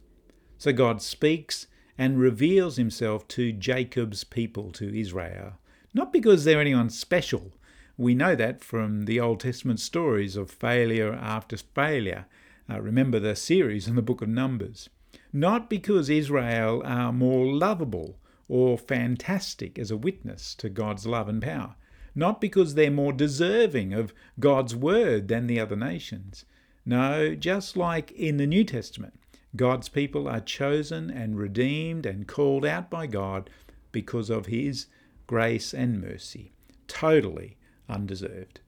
So 0.58 0.72
God 0.72 1.02
speaks 1.02 1.66
and 1.98 2.20
reveals 2.20 2.76
himself 2.76 3.26
to 3.28 3.50
Jacob's 3.50 4.22
people, 4.22 4.70
to 4.74 4.96
Israel, 4.96 5.54
not 5.92 6.12
because 6.12 6.44
they're 6.44 6.60
anyone 6.60 6.88
special. 6.88 7.50
We 7.96 8.14
know 8.14 8.36
that 8.36 8.62
from 8.62 9.06
the 9.06 9.18
Old 9.18 9.40
Testament 9.40 9.80
stories 9.80 10.36
of 10.36 10.52
failure 10.52 11.12
after 11.12 11.56
failure 11.56 12.26
uh, 12.70 12.80
remember 12.80 13.18
the 13.18 13.36
series 13.36 13.86
in 13.86 13.94
the 13.94 14.02
book 14.02 14.22
of 14.22 14.28
Numbers. 14.28 14.88
Not 15.32 15.68
because 15.68 16.08
Israel 16.08 16.82
are 16.84 17.12
more 17.12 17.46
lovable 17.46 18.18
or 18.48 18.78
fantastic 18.78 19.78
as 19.78 19.90
a 19.90 19.96
witness 19.96 20.54
to 20.56 20.68
God's 20.68 21.06
love 21.06 21.28
and 21.28 21.42
power. 21.42 21.76
Not 22.14 22.40
because 22.40 22.74
they're 22.74 22.90
more 22.90 23.12
deserving 23.12 23.92
of 23.92 24.14
God's 24.38 24.76
word 24.76 25.28
than 25.28 25.46
the 25.46 25.58
other 25.58 25.76
nations. 25.76 26.44
No, 26.86 27.34
just 27.34 27.76
like 27.76 28.12
in 28.12 28.36
the 28.36 28.46
New 28.46 28.64
Testament, 28.64 29.18
God's 29.56 29.88
people 29.88 30.28
are 30.28 30.40
chosen 30.40 31.10
and 31.10 31.38
redeemed 31.38 32.06
and 32.06 32.26
called 32.26 32.64
out 32.64 32.90
by 32.90 33.06
God 33.06 33.50
because 33.92 34.30
of 34.30 34.46
His 34.46 34.86
grace 35.26 35.72
and 35.72 36.00
mercy, 36.00 36.52
totally 36.86 37.56
undeserved. 37.88 38.60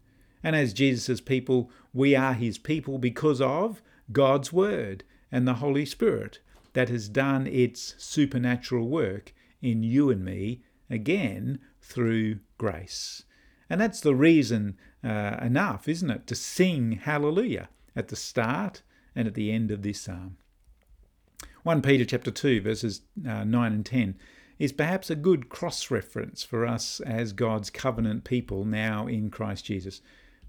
And 0.47 0.55
as 0.55 0.73
Jesus' 0.73 1.21
people, 1.21 1.73
we 1.93 2.15
are 2.15 2.33
his 2.33 2.57
people 2.57 2.99
because 2.99 3.41
of 3.41 3.83
God's 4.13 4.53
Word 4.53 5.03
and 5.33 5.45
the 5.45 5.55
Holy 5.55 5.85
Spirit 5.85 6.39
that 6.73 6.89
has 6.89 7.09
done 7.09 7.49
its 7.49 7.97
supernatural 7.99 8.87
work 8.87 9.35
in 9.61 9.83
you 9.83 10.09
and 10.09 10.25
me, 10.25 10.63
again, 10.89 11.59
through 11.81 12.39
grace. 12.59 13.25
And 13.69 13.81
that's 13.81 14.01
the 14.01 14.15
reason 14.15 14.79
uh, 15.03 15.37
enough, 15.43 15.89
isn't 15.89 16.11
it, 16.11 16.29
to 16.29 16.37
sing 16.37 16.93
hallelujah 16.93 17.69
at 17.97 18.07
the 18.07 18.15
start 18.15 18.83
and 19.17 19.27
at 19.27 19.35
the 19.35 19.51
end 19.51 19.73
of 19.73 19.83
this 19.83 20.03
psalm. 20.03 20.37
1 21.65 21.83
Peter 21.83 22.05
chapter 22.05 22.31
2 22.31 22.61
verses 22.61 23.01
uh, 23.29 23.43
9 23.43 23.73
and 23.73 23.85
10 23.85 24.15
is 24.61 24.73
perhaps 24.73 25.11
a 25.11 25.17
good 25.17 25.49
cross 25.49 25.91
reference 25.91 26.45
for 26.45 26.65
us 26.65 27.01
as 27.01 27.33
God's 27.33 27.69
covenant 27.69 28.23
people 28.23 28.65
now 28.65 29.09
in 29.09 29.29
Christ 29.29 29.65
Jesus. 29.65 30.01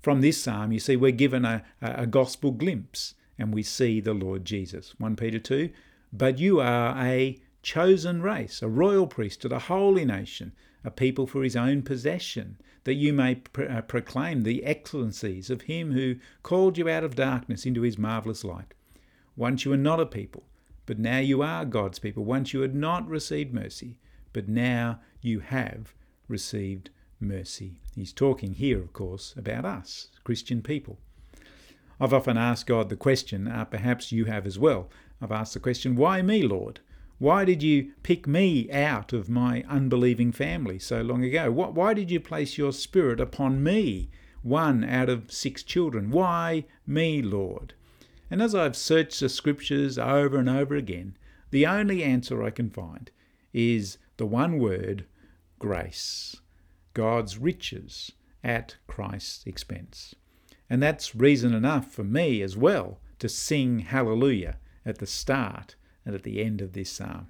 From 0.01 0.22
this 0.22 0.42
psalm, 0.42 0.72
you 0.72 0.80
see, 0.80 0.96
we're 0.96 1.12
given 1.12 1.46
a, 1.46 1.63
a 1.82 2.08
gospel 2.08 2.51
glimpse 2.51 3.16
and 3.38 3.54
we 3.54 3.63
see 3.63 4.00
the 4.00 4.13
Lord 4.13 4.46
Jesus. 4.46 4.94
1 4.98 5.16
Peter 5.16 5.39
2 5.39 5.70
But 6.13 6.39
you 6.39 6.60
are 6.60 6.96
a 6.98 7.39
chosen 7.62 8.22
race, 8.22 8.62
a 8.62 8.68
royal 8.68 9.08
priesthood, 9.08 9.51
a 9.51 9.60
holy 9.60 10.06
nation, 10.06 10.54
a 10.84 10.92
people 10.92 11.27
for 11.27 11.44
his 11.44 11.56
own 11.56 11.82
possession, 11.82 12.58
that 12.86 12.94
you 12.94 13.12
may 13.12 13.42
uh, 13.70 13.82
proclaim 13.82 14.44
the 14.44 14.63
excellencies 14.63 15.50
of 15.50 15.63
him 15.63 15.92
who 15.92 16.16
called 16.44 16.77
you 16.77 16.88
out 16.88 17.04
of 17.04 17.16
darkness 17.16 17.66
into 17.66 17.82
his 17.82 17.98
marvellous 17.98 18.44
light. 18.46 18.74
Once 19.36 19.66
you 19.66 19.72
were 19.72 19.77
not 19.77 20.00
a 20.00 20.06
people, 20.06 20.44
but 20.86 20.98
now 20.98 21.20
you 21.20 21.42
are 21.42 21.66
God's 21.66 22.00
people. 22.00 22.24
Once 22.24 22.54
you 22.54 22.62
had 22.62 22.74
not 22.74 23.08
received 23.08 23.54
mercy, 23.54 24.00
but 24.32 24.48
now 24.48 25.01
you 25.22 25.42
have 25.42 25.94
received 26.30 26.89
mercy. 27.19 27.81
He's 27.95 28.13
talking 28.13 28.53
here, 28.53 28.79
of 28.79 28.93
course, 28.93 29.33
about 29.38 29.65
us, 29.65 30.09
Christian 30.24 30.62
people. 30.62 31.00
I've 32.00 32.13
often 32.13 32.38
asked 32.38 32.67
God 32.67 32.89
the 32.89 32.95
question, 32.95 33.47
uh, 33.47 33.65
perhaps 33.65 34.12
you 34.12 34.25
have 34.25 34.45
as 34.45 34.59
well. 34.59 34.89
I've 35.21 35.31
asked 35.31 35.53
the 35.53 35.59
question, 35.59 35.95
Why 35.95 36.21
me, 36.21 36.43
Lord? 36.43 36.79
Why 37.19 37.45
did 37.45 37.63
you 37.63 37.93
pick 38.03 38.27
me 38.27 38.71
out 38.71 39.12
of 39.12 39.29
my 39.29 39.63
unbelieving 39.67 40.31
family 40.31 40.77
so 40.77 41.01
long 41.01 41.24
ago? 41.24 41.51
Why 41.51 41.95
did 41.95 42.12
you 42.12 42.19
place 42.19 42.59
your 42.59 42.71
spirit 42.71 43.19
upon 43.19 43.63
me, 43.63 44.12
one 44.43 44.83
out 44.83 45.09
of 45.09 45.31
six 45.31 45.63
children? 45.63 46.12
Why 46.12 46.65
me, 46.86 47.24
Lord? 47.24 47.74
And 48.29 48.41
as 48.41 48.53
I've 48.53 48.75
searched 48.75 49.19
the 49.19 49.29
scriptures 49.29 49.97
over 49.97 50.38
and 50.38 50.50
over 50.50 50.75
again, 50.75 51.17
the 51.50 51.65
only 51.65 52.03
answer 52.03 52.43
I 52.43 52.51
can 52.51 52.69
find 52.69 53.09
is 53.51 53.97
the 54.17 54.27
one 54.27 54.59
word 54.59 55.05
grace. 55.57 56.36
God's 56.98 57.38
riches 57.38 58.12
at 58.44 58.77
Christ's 58.88 59.46
expense. 59.46 60.16
And 60.68 60.82
that's 60.82 61.13
reason 61.13 61.54
enough 61.54 61.92
for 61.92 62.04
me 62.04 62.42
as 62.42 62.58
well 62.58 63.00
to 63.20 63.30
sing 63.30 63.80
hallelujah 63.80 64.58
at 64.84 64.98
the 64.98 65.06
start 65.06 65.75
and 66.04 66.16
at 66.16 66.24
the 66.24 66.42
end 66.44 66.60
of 66.60 66.74
this 66.74 66.89
psalm. 66.89 67.27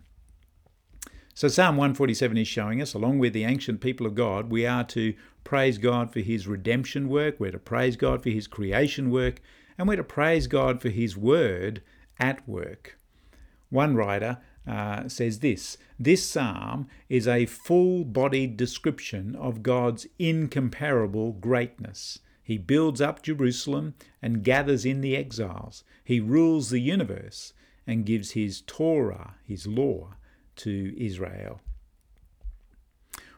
So, 1.34 1.50
Psalm 1.50 1.76
147 1.76 2.38
is 2.38 2.48
showing 2.48 2.82
us, 2.82 2.94
along 2.94 3.20
with 3.20 3.34
the 3.34 3.44
ancient 3.44 3.82
people 3.82 4.08
of 4.08 4.16
God, 4.16 4.50
we 4.50 4.66
are 4.66 4.86
to 4.86 5.14
praise 5.44 5.78
God 5.78 6.14
for 6.14 6.22
his 6.22 6.48
redemption 6.48 7.10
work, 7.10 7.36
we're 7.38 7.52
to 7.52 7.60
praise 7.60 7.98
God 7.98 8.24
for 8.24 8.30
his 8.30 8.48
creation 8.48 9.12
work, 9.12 9.42
and 9.78 9.86
we're 9.86 9.98
to 9.98 10.04
praise 10.04 10.48
God 10.48 10.82
for 10.82 10.90
his 10.90 11.18
word 11.18 11.84
at 12.22 12.48
work. 12.48 12.98
One 13.70 13.96
writer 13.96 14.38
uh, 14.68 15.08
says 15.08 15.40
this 15.40 15.78
This 16.00 16.24
psalm 16.24 16.88
is 17.10 17.28
a 17.28 17.46
full 17.46 18.04
bodied 18.04 18.58
description 18.58 19.36
of 19.36 19.64
God's 19.64 20.08
incomparable 20.20 21.32
greatness. 21.34 22.20
He 22.44 22.58
builds 22.58 23.02
up 23.02 23.24
Jerusalem 23.24 23.96
and 24.22 24.44
gathers 24.44 24.86
in 24.86 25.02
the 25.02 25.16
exiles. 25.16 25.84
He 26.04 26.20
rules 26.20 26.70
the 26.70 26.80
universe 26.80 27.54
and 27.86 28.06
gives 28.06 28.32
his 28.32 28.62
Torah, 28.62 29.36
his 29.46 29.68
law, 29.68 30.16
to 30.58 30.94
Israel. 30.98 31.62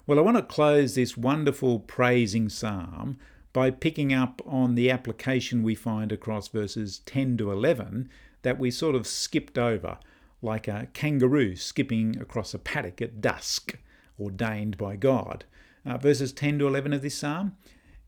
Well, 0.05 0.17
I 0.17 0.23
want 0.23 0.37
to 0.37 0.43
close 0.43 0.95
this 0.95 1.15
wonderful 1.15 1.79
praising 1.79 2.49
psalm 2.49 3.17
by 3.53 3.71
picking 3.71 4.13
up 4.13 4.41
on 4.45 4.75
the 4.75 4.89
application 4.89 5.61
we 5.61 5.75
find 5.75 6.11
across 6.11 6.47
verses 6.47 6.99
10 7.05 7.37
to 7.37 7.51
11 7.51 8.09
that 8.41 8.57
we 8.57 8.71
sort 8.71 8.95
of 8.95 9.05
skipped 9.05 9.57
over, 9.57 9.97
like 10.41 10.67
a 10.67 10.87
kangaroo 10.93 11.55
skipping 11.55 12.17
across 12.19 12.53
a 12.53 12.59
paddock 12.59 13.01
at 13.01 13.21
dusk, 13.21 13.77
ordained 14.19 14.77
by 14.77 14.95
God. 14.95 15.45
Uh, 15.85 15.97
verses 15.97 16.31
10 16.33 16.59
to 16.59 16.67
11 16.67 16.93
of 16.93 17.01
this 17.01 17.17
psalm 17.17 17.55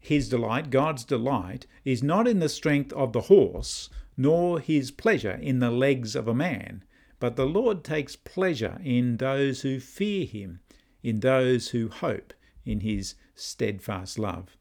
his 0.01 0.29
delight, 0.29 0.71
God's 0.71 1.03
delight, 1.05 1.67
is 1.85 2.01
not 2.01 2.27
in 2.27 2.39
the 2.39 2.49
strength 2.49 2.91
of 2.93 3.13
the 3.13 3.21
horse, 3.21 3.87
nor 4.17 4.59
his 4.59 4.89
pleasure 4.89 5.33
in 5.33 5.59
the 5.59 5.69
legs 5.69 6.15
of 6.15 6.27
a 6.27 6.33
man, 6.33 6.83
but 7.19 7.35
the 7.35 7.45
Lord 7.45 7.83
takes 7.83 8.15
pleasure 8.15 8.81
in 8.83 9.17
those 9.17 9.61
who 9.61 9.79
fear 9.79 10.25
him, 10.25 10.59
in 11.03 11.19
those 11.19 11.69
who 11.69 11.87
hope 11.89 12.33
in 12.65 12.79
his 12.79 13.13
steadfast 13.35 14.17
love. 14.17 14.57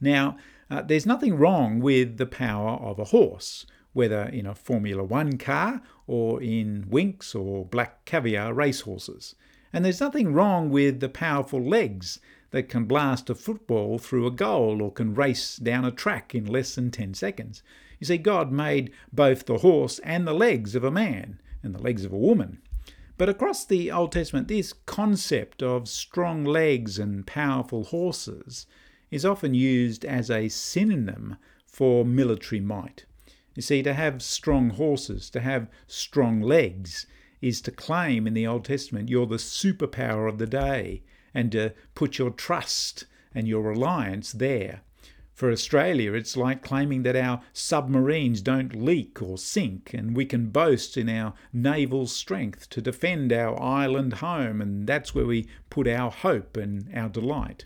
Now, 0.00 0.38
uh, 0.70 0.80
there's 0.80 1.06
nothing 1.06 1.36
wrong 1.36 1.78
with 1.78 2.16
the 2.16 2.26
power 2.26 2.78
of 2.78 2.98
a 2.98 3.04
horse, 3.04 3.66
whether 3.92 4.22
in 4.22 4.46
a 4.46 4.54
Formula 4.54 5.04
One 5.04 5.36
car 5.36 5.82
or 6.08 6.42
in 6.42 6.86
Winx 6.90 7.36
or 7.36 7.64
Black 7.64 8.04
Caviar 8.04 8.52
racehorses. 8.52 9.36
And 9.72 9.84
there's 9.84 10.00
nothing 10.00 10.32
wrong 10.32 10.70
with 10.70 10.98
the 11.00 11.08
powerful 11.08 11.62
legs 11.62 12.18
that 12.50 12.68
can 12.68 12.86
blast 12.86 13.28
a 13.28 13.34
football 13.34 13.98
through 13.98 14.26
a 14.26 14.32
goal 14.32 14.82
or 14.82 14.90
can 14.90 15.14
race 15.14 15.56
down 15.56 15.84
a 15.84 15.90
track 15.90 16.34
in 16.34 16.46
less 16.46 16.74
than 16.74 16.90
10 16.90 17.14
seconds. 17.14 17.62
You 18.00 18.06
see, 18.06 18.18
God 18.18 18.50
made 18.50 18.90
both 19.12 19.46
the 19.46 19.58
horse 19.58 19.98
and 20.00 20.26
the 20.26 20.32
legs 20.32 20.74
of 20.74 20.82
a 20.82 20.90
man 20.90 21.40
and 21.62 21.74
the 21.74 21.82
legs 21.82 22.04
of 22.04 22.12
a 22.12 22.18
woman. 22.18 22.62
But 23.18 23.28
across 23.28 23.64
the 23.64 23.90
Old 23.90 24.12
Testament, 24.12 24.48
this 24.48 24.72
concept 24.72 25.62
of 25.62 25.88
strong 25.88 26.44
legs 26.44 26.98
and 26.98 27.26
powerful 27.26 27.84
horses 27.84 28.66
is 29.10 29.26
often 29.26 29.54
used 29.54 30.04
as 30.04 30.30
a 30.30 30.48
synonym 30.48 31.36
for 31.66 32.04
military 32.04 32.60
might. 32.60 33.04
You 33.58 33.62
see, 33.62 33.82
to 33.82 33.92
have 33.92 34.22
strong 34.22 34.70
horses, 34.70 35.28
to 35.30 35.40
have 35.40 35.66
strong 35.88 36.40
legs, 36.40 37.08
is 37.40 37.60
to 37.62 37.72
claim 37.72 38.24
in 38.24 38.34
the 38.34 38.46
Old 38.46 38.64
Testament 38.64 39.08
you're 39.08 39.26
the 39.26 39.34
superpower 39.34 40.28
of 40.28 40.38
the 40.38 40.46
day 40.46 41.02
and 41.34 41.50
to 41.50 41.74
put 41.96 42.18
your 42.18 42.30
trust 42.30 43.06
and 43.34 43.48
your 43.48 43.62
reliance 43.62 44.30
there. 44.30 44.82
For 45.34 45.50
Australia, 45.50 46.12
it's 46.12 46.36
like 46.36 46.62
claiming 46.62 47.02
that 47.02 47.16
our 47.16 47.42
submarines 47.52 48.42
don't 48.42 48.76
leak 48.76 49.20
or 49.20 49.36
sink, 49.36 49.92
and 49.92 50.16
we 50.16 50.24
can 50.24 50.50
boast 50.50 50.96
in 50.96 51.08
our 51.08 51.34
naval 51.52 52.06
strength 52.06 52.70
to 52.70 52.80
defend 52.80 53.32
our 53.32 53.60
island 53.60 54.12
home, 54.14 54.60
and 54.60 54.86
that's 54.86 55.16
where 55.16 55.26
we 55.26 55.48
put 55.68 55.88
our 55.88 56.12
hope 56.12 56.56
and 56.56 56.88
our 56.94 57.08
delight. 57.08 57.64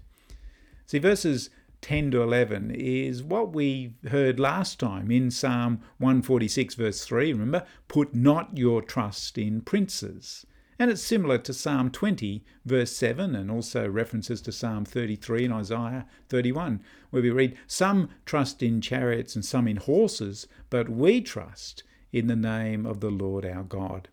See, 0.86 0.98
verses 0.98 1.50
10 1.82 2.12
to 2.12 2.22
11 2.22 2.70
is 2.70 3.22
what 3.22 3.52
we 3.52 3.94
heard 4.08 4.38
last 4.38 4.78
time 4.78 5.10
in 5.10 5.30
Psalm 5.30 5.80
146, 5.98 6.76
verse 6.76 7.04
3. 7.04 7.32
Remember, 7.32 7.66
put 7.88 8.14
not 8.14 8.56
your 8.56 8.80
trust 8.80 9.36
in 9.36 9.60
princes. 9.60 10.46
And 10.78 10.90
it's 10.90 11.02
similar 11.02 11.38
to 11.38 11.52
Psalm 11.52 11.90
20, 11.90 12.44
verse 12.64 12.96
7, 12.96 13.34
and 13.34 13.50
also 13.50 13.88
references 13.88 14.40
to 14.42 14.52
Psalm 14.52 14.84
33 14.84 15.44
and 15.44 15.54
Isaiah 15.54 16.06
31, 16.28 16.80
where 17.10 17.22
we 17.22 17.30
read, 17.30 17.58
Some 17.66 18.08
trust 18.24 18.62
in 18.62 18.80
chariots 18.80 19.34
and 19.34 19.44
some 19.44 19.68
in 19.68 19.76
horses, 19.76 20.46
but 20.70 20.88
we 20.88 21.20
trust 21.20 21.82
in 22.12 22.28
the 22.28 22.36
name 22.36 22.86
of 22.86 23.00
the 23.00 23.10
Lord 23.10 23.44
our 23.44 23.64
God. 23.64 24.08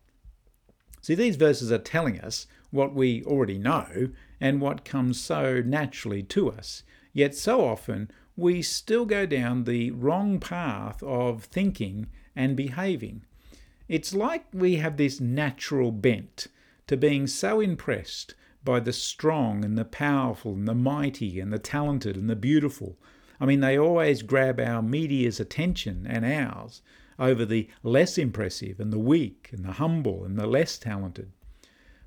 See, 1.01 1.15
these 1.15 1.37
verses 1.37 1.71
are 1.71 1.77
telling 1.77 2.19
us 2.19 2.47
what 2.71 2.93
we 2.93 3.23
already 3.23 3.57
know 3.57 4.09
and 4.41 4.59
what 4.59 4.85
comes 4.85 5.19
so 5.19 5.61
naturally 5.61 6.23
to 6.23 6.51
us. 6.51 6.83
Yet 7.13 7.35
so 7.35 7.65
often 7.65 8.11
we 8.35 8.61
still 8.61 9.05
go 9.05 9.25
down 9.25 9.63
the 9.63 9.91
wrong 9.91 10.39
path 10.39 11.01
of 11.03 11.43
thinking 11.43 12.07
and 12.35 12.55
behaving. 12.55 13.23
It's 13.87 14.13
like 14.13 14.45
we 14.53 14.75
have 14.75 14.97
this 14.97 15.19
natural 15.19 15.91
bent 15.91 16.47
to 16.87 16.95
being 16.95 17.27
so 17.27 17.59
impressed 17.59 18.35
by 18.63 18.79
the 18.79 18.93
strong 18.93 19.65
and 19.65 19.77
the 19.77 19.85
powerful 19.85 20.53
and 20.53 20.67
the 20.67 20.75
mighty 20.75 21.39
and 21.39 21.51
the 21.51 21.59
talented 21.59 22.15
and 22.15 22.29
the 22.29 22.35
beautiful. 22.35 22.97
I 23.39 23.45
mean, 23.45 23.61
they 23.61 23.77
always 23.77 24.21
grab 24.21 24.59
our 24.59 24.81
media's 24.81 25.39
attention 25.39 26.05
and 26.07 26.25
ours 26.25 26.81
over 27.17 27.45
the 27.45 27.69
less 27.83 28.17
impressive 28.17 28.79
and 28.79 28.93
the 28.93 28.99
weak 28.99 29.49
and 29.51 29.65
the 29.65 29.73
humble 29.73 30.23
and 30.23 30.37
the 30.37 30.47
less 30.47 30.77
talented. 30.77 31.31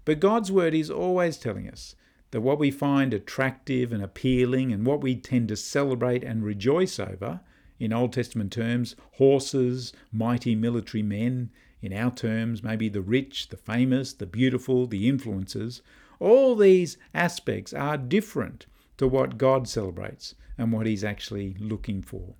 But 0.04 0.20
God's 0.20 0.50
word 0.50 0.74
is 0.74 0.90
always 0.90 1.36
telling 1.36 1.68
us 1.68 1.94
that 2.32 2.40
what 2.40 2.58
we 2.58 2.70
find 2.70 3.14
attractive 3.14 3.92
and 3.92 4.02
appealing 4.02 4.72
and 4.72 4.84
what 4.84 5.00
we 5.00 5.14
tend 5.14 5.48
to 5.48 5.56
celebrate 5.56 6.24
and 6.24 6.44
rejoice 6.44 6.98
over, 6.98 7.40
in 7.78 7.92
Old 7.92 8.12
Testament 8.12 8.52
terms, 8.52 8.96
horses, 9.12 9.92
mighty 10.10 10.54
military 10.54 11.02
men, 11.02 11.50
in 11.80 11.92
our 11.92 12.10
terms, 12.10 12.62
maybe 12.62 12.88
the 12.88 13.00
rich, 13.02 13.48
the 13.48 13.56
famous, 13.56 14.12
the 14.12 14.26
beautiful, 14.26 14.86
the 14.86 15.10
influencers, 15.10 15.80
all 16.20 16.54
these 16.54 16.96
aspects 17.12 17.72
are 17.72 17.98
different 17.98 18.66
to 18.96 19.08
what 19.08 19.36
God 19.36 19.68
celebrates 19.68 20.34
and 20.56 20.72
what 20.72 20.86
He's 20.86 21.02
actually 21.02 21.56
looking 21.58 22.00
for. 22.00 22.34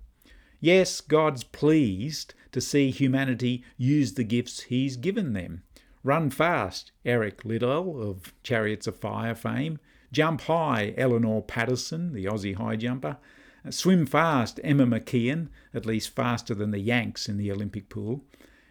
Yes, 0.61 1.01
God's 1.01 1.43
pleased 1.43 2.33
to 2.53 2.61
see 2.61 2.89
humanity 2.89 3.65
use 3.75 4.13
the 4.13 4.23
gifts 4.23 4.61
He's 4.61 4.95
given 4.95 5.33
them. 5.33 5.63
Run 6.05 6.29
fast, 6.29 6.91
Eric 7.05 7.45
Liddell 7.45 8.01
of 8.01 8.33
Chariots 8.43 8.87
of 8.87 8.97
Fire 8.97 9.33
fame. 9.33 9.79
Jump 10.11 10.41
high, 10.41 10.93
Eleanor 10.97 11.41
Patterson, 11.41 12.11
the 12.11 12.25
Aussie 12.25 12.55
high 12.55 12.75
jumper. 12.75 13.17
Swim 13.69 14.05
fast, 14.05 14.59
Emma 14.65 14.85
McKeon, 14.85 15.47
at 15.73 15.85
least 15.85 16.13
faster 16.13 16.53
than 16.53 16.71
the 16.71 16.79
Yanks 16.79 17.29
in 17.29 17.37
the 17.37 17.49
Olympic 17.49 17.87
pool. 17.87 18.25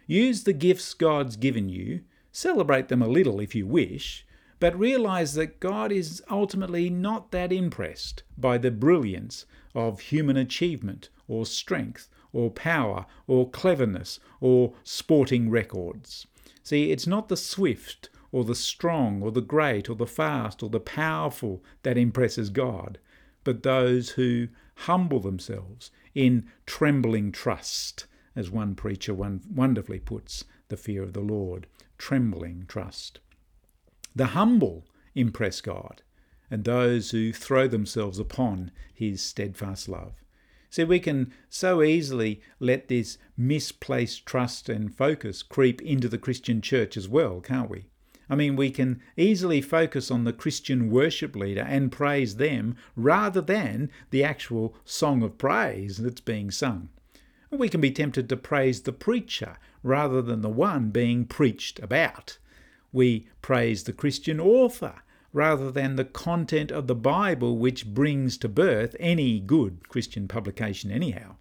Use 0.05 0.43
the 0.43 0.53
gifts 0.53 0.93
God's 0.93 1.35
given 1.35 1.69
you, 1.69 2.01
celebrate 2.31 2.89
them 2.89 3.01
a 3.01 3.07
little 3.07 3.39
if 3.39 3.55
you 3.55 3.65
wish, 3.65 4.27
but 4.59 4.77
realize 4.77 5.33
that 5.33 5.59
God 5.59 5.91
is 5.91 6.21
ultimately 6.29 6.87
not 6.91 7.31
that 7.31 7.51
impressed 7.51 8.21
by 8.37 8.59
the 8.59 8.69
brilliance 8.69 9.47
of 9.73 9.99
human 9.99 10.37
achievement 10.37 11.09
or 11.27 11.47
strength 11.47 12.09
or 12.31 12.51
power 12.51 13.07
or 13.25 13.49
cleverness 13.49 14.19
or 14.39 14.73
sporting 14.83 15.49
records. 15.49 16.27
See, 16.63 16.91
it's 16.91 17.05
not 17.05 17.27
the 17.27 17.37
swift 17.37 18.09
or 18.31 18.43
the 18.43 18.55
strong 18.55 19.21
or 19.21 19.31
the 19.31 19.41
great 19.41 19.89
or 19.89 19.95
the 19.95 20.07
fast 20.07 20.63
or 20.63 20.69
the 20.69 20.79
powerful 20.79 21.63
that 21.83 21.97
impresses 21.97 22.49
God, 22.49 22.97
but 23.43 23.63
those 23.63 24.11
who 24.11 24.47
humble 24.75 25.19
themselves 25.19 25.91
in 26.15 26.49
trembling 26.65 27.31
trust 27.31 28.07
as 28.35 28.49
one 28.49 28.73
preacher 28.73 29.13
wonderfully 29.13 29.99
puts 29.99 30.45
the 30.69 30.77
fear 30.77 31.03
of 31.03 31.13
the 31.13 31.21
Lord, 31.21 31.67
trembling 31.97 32.65
trust. 32.67 33.19
The 34.15 34.27
humble 34.27 34.85
impress 35.13 35.61
God, 35.61 36.01
and 36.49 36.63
those 36.63 37.11
who 37.11 37.33
throw 37.33 37.67
themselves 37.67 38.17
upon 38.17 38.71
his 38.93 39.21
steadfast 39.21 39.89
love. 39.89 40.22
See, 40.73 40.85
we 40.85 40.99
can 40.99 41.31
so 41.51 41.83
easily 41.83 42.41
let 42.59 42.87
this 42.87 43.19
misplaced 43.37 44.25
trust 44.25 44.69
and 44.69 44.91
focus 44.91 45.43
creep 45.43 45.83
into 45.83 46.09
the 46.09 46.17
Christian 46.17 46.61
church 46.63 46.97
as 46.97 47.07
well, 47.07 47.41
can't 47.41 47.69
we? 47.69 47.85
I 48.27 48.33
mean, 48.33 48.55
we 48.55 48.71
can 48.71 48.99
easily 49.15 49.61
focus 49.61 50.09
on 50.09 50.23
the 50.23 50.33
Christian 50.33 50.89
worship 50.89 51.35
leader 51.35 51.61
and 51.61 51.91
praise 51.91 52.37
them 52.37 52.75
rather 52.95 53.39
than 53.39 53.91
the 54.09 54.23
actual 54.23 54.73
song 54.83 55.21
of 55.21 55.37
praise 55.37 55.97
that's 55.97 56.21
being 56.21 56.49
sung. 56.49 56.89
We 57.51 57.69
can 57.69 57.79
be 57.79 57.91
tempted 57.91 58.27
to 58.29 58.35
praise 58.35 58.81
the 58.81 58.93
preacher 58.93 59.57
rather 59.83 60.23
than 60.23 60.41
the 60.41 60.49
one 60.49 60.89
being 60.89 61.25
preached 61.25 61.77
about. 61.83 62.39
We 62.91 63.27
praise 63.43 63.83
the 63.83 63.93
Christian 63.93 64.39
author 64.39 65.03
rather 65.33 65.71
than 65.71 65.95
the 65.95 66.05
content 66.05 66.71
of 66.71 66.87
the 66.87 66.95
Bible 66.95 67.57
which 67.57 67.87
brings 67.87 68.37
to 68.37 68.47
birth 68.47 68.95
any 68.99 69.39
good 69.39 69.89
Christian 69.89 70.27
publication, 70.27 70.91
anyhow. 70.91 71.35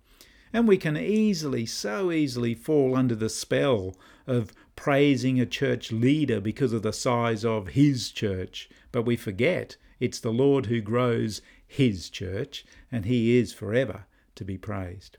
And 0.53 0.67
we 0.67 0.77
can 0.79 0.97
easily, 0.97 1.67
so 1.67 2.11
easily 2.11 2.55
fall 2.55 2.97
under 2.97 3.15
the 3.15 3.29
spell 3.29 3.95
of 4.27 4.53
praising 4.77 5.41
a 5.41 5.47
church 5.47 5.93
leader 5.93 6.41
because 6.41 6.73
of 6.73 6.83
the 6.83 6.93
size 6.93 7.45
of 7.45 7.69
his 7.69 8.11
church, 8.11 8.69
but 8.91 9.03
we 9.03 9.17
forget 9.17 9.77
it's 10.01 10.21
the 10.21 10.33
Lord 10.33 10.67
who 10.67 10.81
grows 10.81 11.43
his 11.67 12.11
church, 12.11 12.65
and 12.91 13.05
he 13.05 13.39
is 13.39 13.53
forever 13.53 14.07
to 14.35 14.45
be 14.45 14.59
praised. 14.59 15.19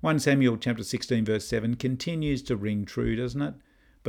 1 0.00 0.20
Samuel 0.20 0.56
chapter 0.56 0.84
16 0.84 1.24
verse 1.24 1.46
7 1.46 1.74
continues 1.74 2.42
to 2.42 2.56
ring 2.56 2.84
true, 2.84 3.16
doesn't 3.16 3.42
it? 3.42 3.54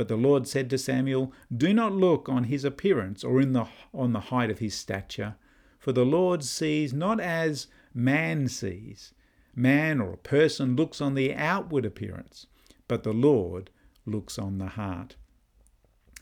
But 0.00 0.08
the 0.08 0.16
Lord 0.16 0.48
said 0.48 0.70
to 0.70 0.78
Samuel, 0.78 1.30
Do 1.54 1.74
not 1.74 1.92
look 1.92 2.26
on 2.26 2.44
his 2.44 2.64
appearance 2.64 3.22
or 3.22 3.38
in 3.38 3.52
the, 3.52 3.66
on 3.92 4.14
the 4.14 4.30
height 4.32 4.48
of 4.50 4.58
his 4.58 4.74
stature, 4.74 5.36
for 5.78 5.92
the 5.92 6.06
Lord 6.06 6.42
sees 6.42 6.94
not 6.94 7.20
as 7.20 7.66
man 7.92 8.48
sees. 8.48 9.12
Man 9.54 10.00
or 10.00 10.14
a 10.14 10.16
person 10.16 10.74
looks 10.74 11.02
on 11.02 11.14
the 11.14 11.34
outward 11.34 11.84
appearance, 11.84 12.46
but 12.88 13.02
the 13.02 13.12
Lord 13.12 13.68
looks 14.06 14.38
on 14.38 14.56
the 14.56 14.68
heart. 14.68 15.16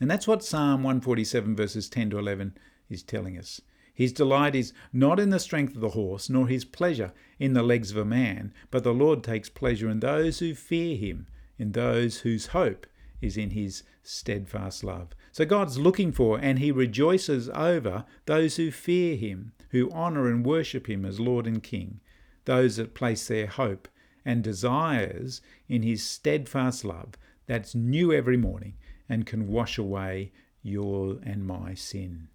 And 0.01 0.11
that's 0.11 0.27
what 0.27 0.43
Psalm 0.43 0.83
147, 0.83 1.55
verses 1.55 1.87
10 1.87 2.09
to 2.09 2.19
11, 2.19 2.57
is 2.89 3.01
telling 3.01 3.37
us. 3.37 3.61
His 3.93 4.11
delight 4.11 4.55
is 4.55 4.73
not 4.91 5.21
in 5.21 5.29
the 5.29 5.39
strength 5.39 5.73
of 5.73 5.79
the 5.79 5.91
horse, 5.91 6.29
nor 6.29 6.49
his 6.49 6.65
pleasure 6.65 7.13
in 7.39 7.53
the 7.53 7.63
legs 7.63 7.91
of 7.91 7.97
a 7.97 8.03
man, 8.03 8.53
but 8.71 8.83
the 8.83 8.93
Lord 8.93 9.23
takes 9.23 9.47
pleasure 9.47 9.89
in 9.89 10.01
those 10.01 10.39
who 10.39 10.53
fear 10.53 10.97
him, 10.97 11.27
in 11.57 11.71
those 11.71 12.17
whose 12.17 12.47
hope 12.47 12.85
is 13.21 13.37
in 13.37 13.51
his 13.51 13.83
steadfast 14.03 14.83
love. 14.83 15.09
So 15.31 15.45
God's 15.45 15.77
looking 15.77 16.11
for 16.11 16.39
and 16.39 16.59
he 16.59 16.71
rejoices 16.71 17.49
over 17.49 18.05
those 18.25 18.55
who 18.55 18.71
fear 18.71 19.15
him, 19.15 19.51
who 19.69 19.91
honour 19.91 20.27
and 20.27 20.45
worship 20.45 20.89
him 20.89 21.05
as 21.05 21.19
Lord 21.19 21.45
and 21.45 21.61
King, 21.61 21.99
those 22.45 22.77
that 22.77 22.93
place 22.93 23.27
their 23.27 23.47
hope 23.47 23.87
and 24.25 24.43
desires 24.43 25.41
in 25.67 25.83
his 25.83 26.03
steadfast 26.03 26.83
love 26.83 27.15
that's 27.45 27.75
new 27.75 28.11
every 28.13 28.37
morning 28.37 28.75
and 29.07 29.25
can 29.25 29.47
wash 29.47 29.77
away 29.77 30.31
your 30.61 31.19
and 31.23 31.45
my 31.45 31.73
sin. 31.73 32.27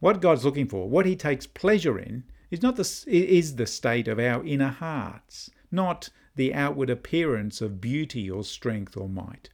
What 0.00 0.20
God's 0.20 0.44
looking 0.44 0.68
for, 0.68 0.88
what 0.88 1.06
he 1.06 1.16
takes 1.16 1.46
pleasure 1.46 1.98
in, 1.98 2.24
is 2.50 2.62
not 2.62 2.76
the, 2.76 3.04
is 3.06 3.56
the 3.56 3.66
state 3.66 4.08
of 4.08 4.18
our 4.18 4.44
inner 4.44 4.68
hearts, 4.68 5.50
not 5.70 6.10
the 6.36 6.54
outward 6.54 6.90
appearance 6.90 7.60
of 7.60 7.80
beauty 7.80 8.30
or 8.30 8.44
strength 8.44 8.96
or 8.96 9.08
might. 9.08 9.50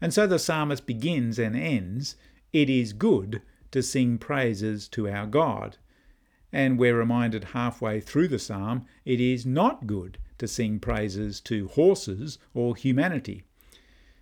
And 0.00 0.14
so 0.14 0.26
the 0.26 0.38
psalmist 0.38 0.86
begins 0.86 1.38
and 1.38 1.56
ends 1.56 2.16
It 2.52 2.70
is 2.70 2.92
good 2.92 3.42
to 3.70 3.82
sing 3.82 4.18
praises 4.18 4.88
to 4.88 5.08
our 5.08 5.26
God. 5.26 5.76
And 6.52 6.78
we're 6.78 6.96
reminded 6.96 7.44
halfway 7.44 8.00
through 8.00 8.28
the 8.28 8.38
psalm 8.38 8.86
it 9.04 9.20
is 9.20 9.44
not 9.44 9.86
good 9.86 10.18
to 10.38 10.48
sing 10.48 10.78
praises 10.78 11.40
to 11.42 11.68
horses 11.68 12.38
or 12.54 12.74
humanity. 12.74 13.44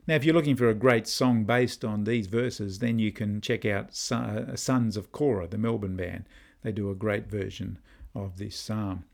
Now, 0.06 0.14
if 0.14 0.24
you're 0.24 0.34
looking 0.34 0.56
for 0.56 0.68
a 0.68 0.74
great 0.74 1.06
song 1.08 1.44
based 1.44 1.84
on 1.84 2.04
these 2.04 2.28
verses, 2.28 2.78
then 2.78 2.98
you 2.98 3.10
can 3.12 3.40
check 3.40 3.64
out 3.64 3.90
uh, 4.10 4.54
Sons 4.54 4.96
of 4.96 5.10
Korah, 5.10 5.48
the 5.48 5.58
Melbourne 5.58 5.96
band. 5.96 6.28
They 6.62 6.72
do 6.72 6.90
a 6.90 6.94
great 6.94 7.28
version 7.28 7.78
of 8.14 8.38
this 8.38 8.56
psalm. 8.56 9.04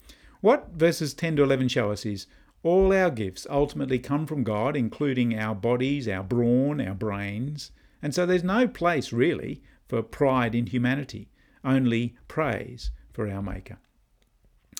What 0.41 0.71
verses 0.75 1.15
10 1.15 1.37
to 1.37 1.45
11 1.45 1.69
show 1.69 1.91
us 1.91 2.05
is 2.05 2.27
all 2.63 2.93
our 2.93 3.11
gifts 3.11 3.47
ultimately 3.51 3.99
come 3.99 4.27
from 4.27 4.45
God, 4.45 4.77
including 4.77 5.39
our 5.39 5.55
bodies, 5.55 6.07
our 6.09 6.23
brawn, 6.23 6.81
our 6.81 6.95
brains. 6.95 7.73
And 8.01 8.15
so 8.15 8.25
there's 8.25 8.45
no 8.45 8.69
place 8.69 9.13
really 9.13 9.63
for 9.89 10.03
pride 10.03 10.55
in 10.55 10.67
humanity, 10.67 11.29
only 11.65 12.15
praise 12.29 12.91
for 13.13 13.29
our 13.29 13.43
Maker. 13.43 13.79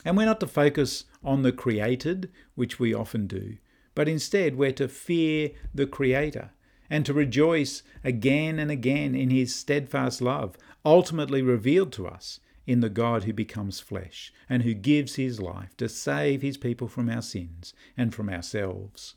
And 0.05 0.17
we're 0.17 0.27
not 0.27 0.41
to 0.41 0.47
focus 0.47 1.05
on 1.23 1.43
the 1.43 1.53
created, 1.53 2.31
which 2.55 2.79
we 2.79 2.95
often 2.95 3.27
do, 3.27 3.59
but 3.95 4.09
instead 4.09 4.57
we're 4.57 4.73
to 4.73 4.89
fear 4.89 5.51
the 5.75 5.87
Creator 5.87 6.51
and 6.91 7.07
to 7.07 7.13
rejoice 7.13 7.83
again 8.05 8.59
and 8.59 8.71
again 8.71 9.15
in 9.15 9.31
His 9.31 9.55
steadfast 9.55 10.21
love, 10.21 10.57
ultimately 10.85 11.43
revealed 11.43 11.93
to 11.93 12.07
us 12.07 12.41
in 12.67 12.81
the 12.81 12.91
God 12.91 13.25
who 13.25 13.33
becomes 13.33 13.81
flesh 13.81 14.33
and 14.49 14.63
who 14.63 14.75
gives 14.75 15.17
his 15.17 15.41
life 15.41 15.77
to 15.77 15.89
save 15.89 16.43
his 16.43 16.57
people 16.57 16.89
from 16.89 17.09
our 17.09 17.23
sins 17.23 17.75
and 17.97 18.15
from 18.15 18.29
ourselves. 18.29 19.15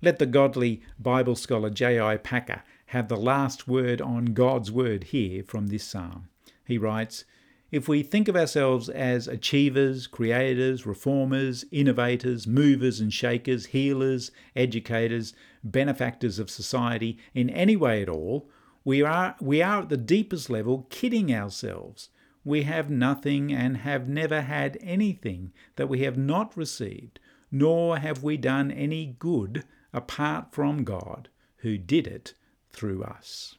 Let 0.00 0.18
the 0.18 0.26
godly 0.26 0.82
Bible 0.98 1.36
scholar 1.36 1.70
J.I. 1.70 2.16
Packer 2.16 2.62
have 2.86 3.08
the 3.08 3.16
last 3.16 3.68
word 3.68 4.00
on 4.00 4.26
God's 4.26 4.70
word 4.70 5.04
here 5.04 5.42
from 5.44 5.68
this 5.68 5.84
psalm. 5.84 6.28
He 6.66 6.78
writes, 6.78 7.24
if 7.70 7.88
we 7.88 8.02
think 8.02 8.28
of 8.28 8.36
ourselves 8.36 8.90
as 8.90 9.26
achievers, 9.26 10.06
creators, 10.06 10.84
reformers, 10.84 11.64
innovators, 11.70 12.46
movers 12.46 13.00
and 13.00 13.10
shakers, 13.10 13.66
healers, 13.66 14.30
educators, 14.54 15.32
benefactors 15.64 16.38
of 16.38 16.50
society 16.50 17.18
in 17.32 17.48
any 17.48 17.74
way 17.74 18.02
at 18.02 18.10
all, 18.10 18.50
we 18.84 19.02
are, 19.02 19.36
we 19.40 19.62
are 19.62 19.82
at 19.82 19.88
the 19.88 19.96
deepest 19.96 20.50
level 20.50 20.86
kidding 20.90 21.32
ourselves 21.32 22.10
we 22.44 22.62
have 22.62 22.90
nothing 22.90 23.52
and 23.52 23.78
have 23.78 24.08
never 24.08 24.42
had 24.42 24.78
anything 24.80 25.52
that 25.76 25.88
we 25.88 26.00
have 26.00 26.16
not 26.16 26.56
received, 26.56 27.20
nor 27.50 27.98
have 27.98 28.22
we 28.22 28.36
done 28.36 28.70
any 28.70 29.16
good 29.18 29.64
apart 29.92 30.52
from 30.52 30.84
God, 30.84 31.28
who 31.58 31.78
did 31.78 32.06
it 32.06 32.34
through 32.70 33.02
us. 33.04 33.56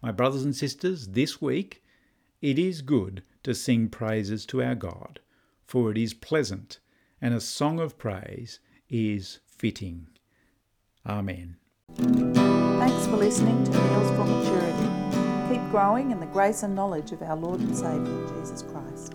My 0.00 0.12
brothers 0.12 0.44
and 0.44 0.54
sisters, 0.54 1.08
this 1.08 1.40
week 1.42 1.82
it 2.40 2.58
is 2.58 2.82
good 2.82 3.22
to 3.42 3.54
sing 3.54 3.88
praises 3.88 4.46
to 4.46 4.62
our 4.62 4.74
God, 4.74 5.20
for 5.64 5.90
it 5.90 5.98
is 5.98 6.14
pleasant, 6.14 6.78
and 7.20 7.34
a 7.34 7.40
song 7.40 7.80
of 7.80 7.98
praise 7.98 8.60
is 8.88 9.40
fitting. 9.46 10.06
Amen. 11.04 11.56
Thanks 11.96 13.06
for 13.06 13.16
listening 13.16 13.64
to 13.64 13.70
Meals 13.70 14.10
for 14.10 14.24
Maturity. 14.24 14.85
Keep 15.48 15.70
growing 15.70 16.10
in 16.10 16.18
the 16.18 16.26
grace 16.26 16.64
and 16.64 16.74
knowledge 16.74 17.12
of 17.12 17.22
our 17.22 17.36
Lord 17.36 17.60
and 17.60 17.76
Saviour, 17.76 18.28
Jesus 18.40 18.62
Christ. 18.62 19.14